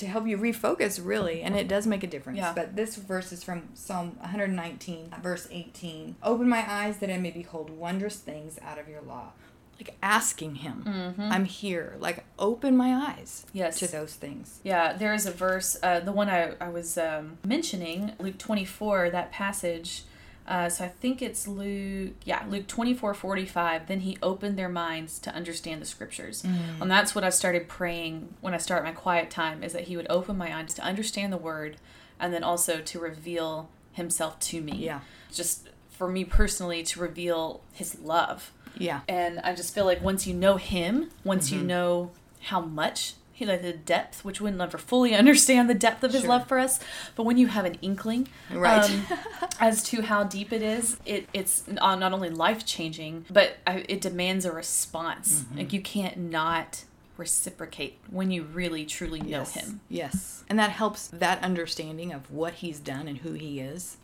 to 0.00 0.06
help 0.06 0.26
you 0.26 0.36
refocus 0.36 1.00
really, 1.02 1.42
and 1.42 1.56
it 1.56 1.68
does 1.68 1.86
make 1.86 2.02
a 2.02 2.06
difference. 2.06 2.38
Yeah. 2.38 2.52
But 2.54 2.76
this 2.76 2.96
verse 2.96 3.32
is 3.32 3.42
from 3.44 3.68
Psalm 3.74 4.16
119, 4.20 5.14
verse 5.22 5.46
18. 5.50 6.16
Open 6.22 6.48
my 6.48 6.64
eyes 6.70 6.98
that 6.98 7.10
I 7.10 7.18
may 7.18 7.30
behold 7.30 7.70
wondrous 7.70 8.16
things 8.16 8.58
out 8.62 8.78
of 8.78 8.88
your 8.88 9.00
law. 9.02 9.32
Like 9.78 9.96
asking 10.02 10.56
him, 10.56 11.14
I'm 11.18 11.46
here. 11.46 11.96
Like 11.98 12.24
open 12.38 12.76
my 12.76 12.92
eyes 12.94 13.46
Yes. 13.54 13.78
to 13.78 13.86
those 13.86 14.12
things. 14.14 14.60
Yeah, 14.62 14.92
there 14.92 15.14
is 15.14 15.24
a 15.24 15.30
verse, 15.30 15.78
uh, 15.82 16.00
the 16.00 16.12
one 16.12 16.28
I, 16.28 16.52
I 16.60 16.68
was 16.68 16.98
um, 16.98 17.38
mentioning, 17.46 18.12
Luke 18.18 18.36
24, 18.36 19.08
that 19.10 19.32
passage. 19.32 20.02
Uh, 20.50 20.68
so 20.68 20.84
I 20.84 20.88
think 20.88 21.22
it's 21.22 21.46
Luke, 21.46 22.14
yeah, 22.24 22.44
Luke 22.48 22.66
24, 22.66 23.14
45. 23.14 23.86
Then 23.86 24.00
he 24.00 24.18
opened 24.20 24.58
their 24.58 24.68
minds 24.68 25.20
to 25.20 25.32
understand 25.32 25.80
the 25.80 25.86
scriptures. 25.86 26.44
And 26.80 26.90
that's 26.90 27.14
what 27.14 27.22
I 27.22 27.30
started 27.30 27.68
praying 27.68 28.34
when 28.40 28.52
I 28.52 28.58
start 28.58 28.82
my 28.84 28.90
quiet 28.92 29.30
time, 29.30 29.62
is 29.62 29.72
that 29.74 29.82
he 29.84 29.96
would 29.96 30.08
open 30.10 30.36
my 30.36 30.52
eyes 30.58 30.74
to 30.74 30.82
understand 30.82 31.32
the 31.32 31.36
word 31.38 31.76
and 32.18 32.34
then 32.34 32.42
also 32.42 32.80
to 32.80 32.98
reveal 32.98 33.70
himself 33.92 34.38
to 34.40 34.60
me. 34.60 34.72
Yeah. 34.78 35.00
Just 35.32 35.68
for 35.88 36.08
me 36.08 36.24
personally, 36.24 36.82
to 36.82 37.00
reveal 37.00 37.60
his 37.72 37.98
love. 38.00 38.50
Yeah. 38.76 39.00
And 39.08 39.38
I 39.40 39.54
just 39.54 39.72
feel 39.74 39.84
like 39.84 40.02
once 40.02 40.26
you 40.26 40.34
know 40.34 40.56
him, 40.56 41.10
once 41.22 41.50
Mm-hmm. 41.50 41.60
you 41.60 41.66
know 41.66 42.10
how 42.44 42.60
much 42.60 43.14
he 43.40 43.46
like 43.46 43.62
the 43.62 43.72
depth, 43.72 44.24
which 44.24 44.40
we'll 44.40 44.52
never 44.52 44.78
fully 44.78 45.14
understand 45.22 45.68
the 45.68 45.74
depth 45.74 46.04
of 46.04 46.12
his 46.12 46.20
Sure. 46.20 46.30
love 46.30 46.46
for 46.46 46.58
us, 46.58 46.78
but 47.16 47.24
when 47.24 47.36
you 47.38 47.48
have 47.48 47.64
an 47.64 47.76
inkling 47.82 48.28
Right. 48.52 48.88
um, 48.88 49.06
as 49.60 49.82
to 49.84 50.02
how 50.02 50.24
deep 50.24 50.52
it 50.52 50.62
is, 50.62 50.96
it 51.06 51.28
it's 51.32 51.66
not 51.66 51.98
not 51.98 52.12
only 52.12 52.30
life 52.30 52.64
changing, 52.66 53.24
but 53.30 53.56
it 53.66 54.00
demands 54.00 54.44
a 54.44 54.52
response. 54.52 55.40
Mm-hmm. 55.40 55.58
Like 55.58 55.72
you 55.72 55.80
can't 55.80 56.16
not 56.18 56.84
reciprocate 57.16 57.98
when 58.10 58.30
you 58.30 58.42
really 58.44 58.84
truly 58.86 59.20
know 59.20 59.28
yes. 59.28 59.54
him. 59.54 59.80
Yes. 59.88 60.44
And 60.48 60.58
that 60.58 60.70
helps 60.70 61.08
that 61.08 61.42
understanding 61.42 62.12
of 62.12 62.30
what 62.30 62.54
he's 62.54 62.78
done 62.80 63.08
and 63.08 63.18
who 63.18 63.32
he 63.32 63.60
is 63.60 63.96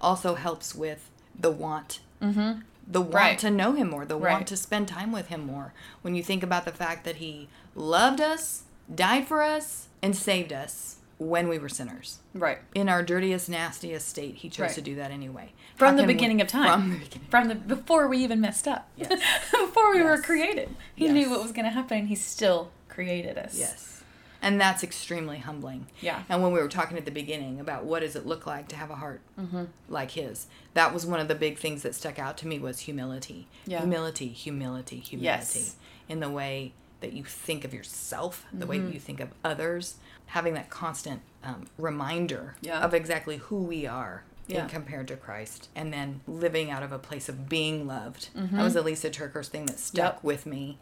also 0.00 0.34
helps 0.34 0.74
with 0.74 1.10
the 1.38 1.50
want. 1.50 2.00
Mm-hmm. 2.22 2.60
The 2.86 3.00
want 3.00 3.14
Right. 3.14 3.38
to 3.38 3.50
know 3.50 3.72
him 3.72 3.90
more, 3.90 4.04
the 4.04 4.16
Right. 4.16 4.32
want 4.34 4.46
to 4.48 4.56
spend 4.56 4.88
time 4.88 5.10
with 5.12 5.28
him 5.28 5.46
more. 5.46 5.72
When 6.02 6.14
you 6.14 6.22
think 6.22 6.42
about 6.42 6.64
the 6.64 6.72
fact 6.72 7.04
that 7.04 7.16
he 7.16 7.48
loved 7.74 8.20
us, 8.20 8.64
died 8.92 9.26
for 9.28 9.42
us, 9.42 9.88
and 10.02 10.14
saved 10.16 10.52
us 10.52 10.96
when 11.18 11.48
we 11.48 11.58
were 11.58 11.68
sinners. 11.68 12.18
Right. 12.34 12.58
In 12.74 12.88
our 12.88 13.02
dirtiest, 13.02 13.48
nastiest 13.48 14.08
state, 14.08 14.36
he 14.36 14.48
chose 14.50 14.60
Right. 14.66 14.74
to 14.74 14.80
do 14.82 14.94
that 14.96 15.10
anyway. 15.10 15.52
From 15.76 15.90
How 15.92 15.96
the 15.96 16.02
can 16.02 16.08
we- 16.08 16.14
beginning 16.14 16.40
of 16.40 16.48
time. 16.48 16.80
From 16.80 16.90
the 16.90 16.98
beginning. 16.98 17.28
From 17.30 17.48
the 17.48 17.54
before 17.54 18.08
we 18.08 18.18
even 18.18 18.40
messed 18.40 18.66
up. 18.68 18.88
Yes. 18.96 19.08
before 19.50 19.92
we 19.94 20.02
were 20.02 20.18
created. 20.20 20.74
He 20.94 21.04
Yes. 21.06 21.14
knew 21.14 21.30
what 21.30 21.42
was 21.42 21.52
going 21.52 21.64
to 21.64 21.70
happen 21.70 21.98
and 21.98 22.08
he 22.08 22.14
still 22.16 22.70
created 22.88 23.38
us. 23.38 23.56
Yes. 23.58 24.02
And 24.42 24.60
that's 24.60 24.82
extremely 24.84 25.38
humbling. 25.38 25.86
Yeah. 26.02 26.24
And 26.28 26.42
when 26.42 26.52
we 26.52 26.60
were 26.60 26.68
talking 26.68 26.98
at 26.98 27.06
the 27.06 27.10
beginning 27.10 27.58
about 27.60 27.84
what 27.84 28.00
does 28.00 28.14
it 28.14 28.26
look 28.26 28.46
like 28.46 28.68
to 28.68 28.76
have 28.76 28.90
a 28.90 28.96
heart 28.96 29.20
Mm-hmm. 29.40 29.64
like 29.88 30.10
his, 30.10 30.48
that 30.74 30.92
was 30.92 31.06
one 31.06 31.18
of 31.20 31.28
the 31.28 31.34
big 31.34 31.58
things 31.58 31.82
that 31.82 31.94
stuck 31.94 32.18
out 32.18 32.36
to 32.38 32.46
me 32.46 32.58
was 32.58 32.80
humility. 32.80 33.46
Yeah. 33.66 33.78
Humility, 33.78 34.28
humility, 34.28 34.98
humility. 34.98 35.24
Yes. 35.24 35.76
In 36.08 36.20
the 36.20 36.28
way 36.28 36.72
that 37.00 37.12
you 37.12 37.24
think 37.24 37.64
of 37.64 37.74
yourself, 37.74 38.46
the 38.52 38.66
way 38.66 38.76
Mm-hmm. 38.76 38.86
that 38.86 38.94
you 38.94 39.00
think 39.00 39.20
of 39.20 39.28
others, 39.44 39.96
having 40.26 40.54
that 40.54 40.70
constant 40.70 41.20
um, 41.42 41.66
reminder 41.78 42.56
Yeah. 42.62 42.80
of 42.80 42.94
exactly 42.94 43.36
who 43.38 43.62
we 43.62 43.86
are. 43.86 44.24
Yeah. 44.46 44.64
In 44.64 44.68
compared 44.68 45.08
to 45.08 45.16
Christ, 45.16 45.70
and 45.74 45.90
then 45.90 46.20
living 46.26 46.70
out 46.70 46.82
of 46.82 46.92
a 46.92 46.98
place 46.98 47.30
of 47.30 47.48
being 47.48 47.86
loved. 47.86 48.28
Mm-hmm. 48.36 48.54
That 48.56 48.62
was 48.62 48.76
a 48.76 48.82
Lysa 48.82 49.10
TerKeurst's 49.10 49.48
thing 49.48 49.64
that 49.64 49.78
stuck 49.78 50.16
Yep. 50.16 50.22
with 50.22 50.44
me, 50.44 50.76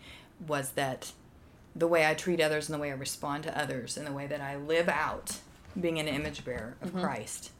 was 0.44 0.70
that 0.72 1.12
the 1.76 1.86
way 1.86 2.04
I 2.04 2.14
treat 2.14 2.40
others 2.40 2.68
and 2.68 2.74
the 2.74 2.82
way 2.82 2.90
I 2.90 2.94
respond 2.94 3.44
to 3.44 3.56
others 3.56 3.96
and 3.96 4.04
the 4.04 4.12
way 4.12 4.26
that 4.26 4.40
I 4.40 4.56
live 4.56 4.88
out 4.88 5.38
being 5.80 6.00
an 6.00 6.08
image 6.08 6.44
bearer 6.44 6.74
of 6.82 6.92
Christ 6.92 7.52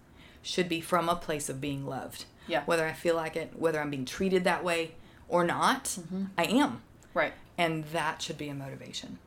should 0.43 0.69
be 0.69 0.81
from 0.81 1.09
a 1.09 1.15
place 1.15 1.49
of 1.49 1.61
being 1.61 1.87
loved. 1.87 2.25
Yeah. 2.49 2.65
Whether 2.67 2.85
I 2.85 2.93
feel 2.95 3.15
like 3.15 3.37
it, 3.37 3.53
whether 3.57 3.81
I'm 3.81 3.91
being 3.91 4.05
treated 4.05 4.43
that 4.43 4.65
way 4.65 4.97
or 5.29 5.45
not, 5.45 5.97
I 6.37 6.47
am. 6.47 6.83
Right. 7.15 7.33
And 7.59 7.85
that 7.93 8.23
should 8.23 8.39
be 8.39 8.49
a 8.49 8.55
motivation 8.55 9.19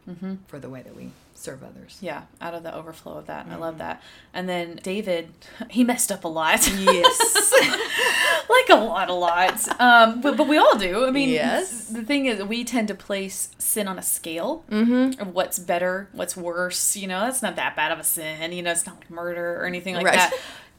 for 0.47 0.59
the 0.59 0.69
way 0.69 0.81
that 0.81 0.95
we 0.95 1.11
serve 1.35 1.63
others. 1.63 1.97
Yeah, 2.01 2.23
out 2.41 2.53
of 2.55 2.63
the 2.63 2.73
overflow 2.73 3.17
of 3.17 3.27
that. 3.27 3.45
I 3.45 3.49
Mm-hmm. 3.51 3.61
love 3.61 3.77
that. 3.77 4.01
And 4.33 4.49
then 4.49 4.79
David, 4.81 5.29
he 5.69 5.83
messed 5.83 6.11
up 6.11 6.23
a 6.23 6.27
lot. 6.27 6.67
Yes. 6.67 7.53
like 8.49 8.69
a 8.69 8.75
lot, 8.83 9.09
a 9.09 9.13
lot. 9.13 9.79
Um, 9.79 10.21
but, 10.21 10.37
but 10.37 10.47
we 10.47 10.57
all 10.57 10.75
do. 10.77 11.05
I 11.05 11.11
mean, 11.11 11.29
Yes. 11.29 11.87
the 11.87 12.03
thing 12.03 12.25
is, 12.25 12.41
we 12.43 12.63
tend 12.63 12.87
to 12.87 12.95
place 12.95 13.49
sin 13.57 13.87
on 13.87 13.99
a 13.99 14.03
scale 14.03 14.63
of 14.71 15.33
what's 15.33 15.59
better, 15.59 16.09
what's 16.11 16.35
worse. 16.35 16.95
You 16.97 17.07
know, 17.07 17.21
that's 17.21 17.41
not 17.41 17.55
that 17.57 17.75
bad 17.75 17.91
of 17.91 17.99
a 17.99 18.03
sin. 18.03 18.51
You 18.53 18.63
know, 18.63 18.71
it's 18.71 18.85
not 18.85 18.97
like 18.99 19.09
murder 19.11 19.61
or 19.61 19.65
anything 19.65 19.95
like 19.95 20.05
Right. 20.05 20.15
that. 20.15 20.33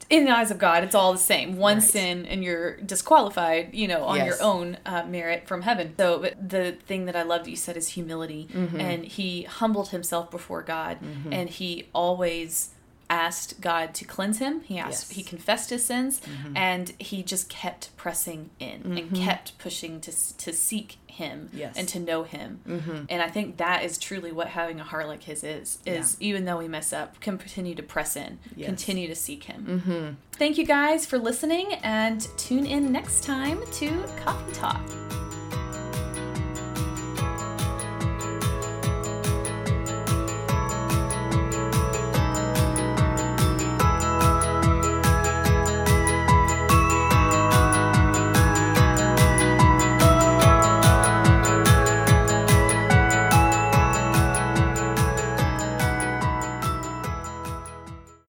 In 0.09 0.25
the 0.25 0.31
eyes 0.31 0.51
of 0.53 0.59
God, 0.59 0.85
it's 0.85 0.95
all 0.95 1.12
the 1.12 1.19
same. 1.19 1.57
One 1.57 1.79
Right. 1.79 1.83
sin 1.83 2.27
and 2.27 2.45
you're 2.45 2.77
disqualified, 2.77 3.75
you 3.75 3.88
know, 3.88 4.05
on 4.05 4.16
Yes. 4.16 4.27
your 4.27 4.42
own 4.42 4.79
uh, 4.87 5.03
merit 5.05 5.49
from 5.49 5.62
heaven. 5.62 5.95
So, 5.99 6.19
but 6.21 6.49
the 6.49 6.73
thing 6.87 7.07
that 7.07 7.16
I 7.16 7.23
loved 7.23 7.47
that 7.47 7.51
you 7.51 7.57
said 7.57 7.77
is 7.77 7.88
humility. 7.88 8.49
Mm-hmm. 8.53 8.81
And 8.81 9.05
he 9.05 9.42
humbled 9.42 9.88
himself 9.88 10.31
before 10.31 10.62
God 10.62 10.99
and 11.33 11.51
he 11.51 11.88
always 11.92 12.71
asked 13.09 13.61
God 13.61 13.95
to 13.95 14.05
cleanse 14.05 14.38
him. 14.38 14.61
He 14.62 14.79
asked, 14.79 14.90
Yes. 14.90 15.05
Mm-hmm. 15.05 15.14
he 15.14 15.23
confessed 15.23 15.71
his 15.71 15.85
sins, 15.85 16.21
mm-hmm. 16.21 16.57
and 16.57 16.92
he 16.99 17.23
just 17.23 17.49
kept 17.49 17.97
pressing 17.97 18.51
in 18.59 18.83
and 18.85 18.99
mm-hmm. 18.99 19.25
kept 19.25 19.59
pushing 19.59 20.01
to 20.03 20.12
to 20.38 20.53
seek 20.53 20.97
him 21.07 21.49
Yes. 21.53 21.77
and 21.77 21.88
to 21.88 21.99
know 21.99 22.25
him. 22.25 22.61
Mm-hmm. 22.69 23.05
And 23.09 23.23
I 23.23 23.29
think 23.29 23.57
that 23.57 23.85
is 23.85 23.97
truly 23.97 24.33
what 24.33 24.49
having 24.49 24.81
a 24.81 24.85
heart 24.85 25.07
like 25.09 25.23
his 25.23 25.42
is. 25.45 25.79
Is 25.87 26.16
even 26.21 26.45
though 26.45 26.59
we 26.59 26.69
mess 26.69 26.92
up, 26.92 27.21
continue 27.21 27.75
to 27.75 27.83
press 27.83 28.16
in, 28.16 28.38
Yes. 28.55 28.66
continue 28.66 29.09
to 29.09 29.14
seek 29.14 29.45
him. 29.45 30.19
Thank 30.33 30.59
you 30.59 30.66
guys 30.66 31.07
for 31.07 31.19
listening, 31.19 31.73
and 31.83 32.21
tune 32.37 32.66
in 32.66 32.92
next 32.92 33.25
time 33.25 33.61
to 33.73 34.05
Coffee 34.25 34.53
Talk. 34.53 35.26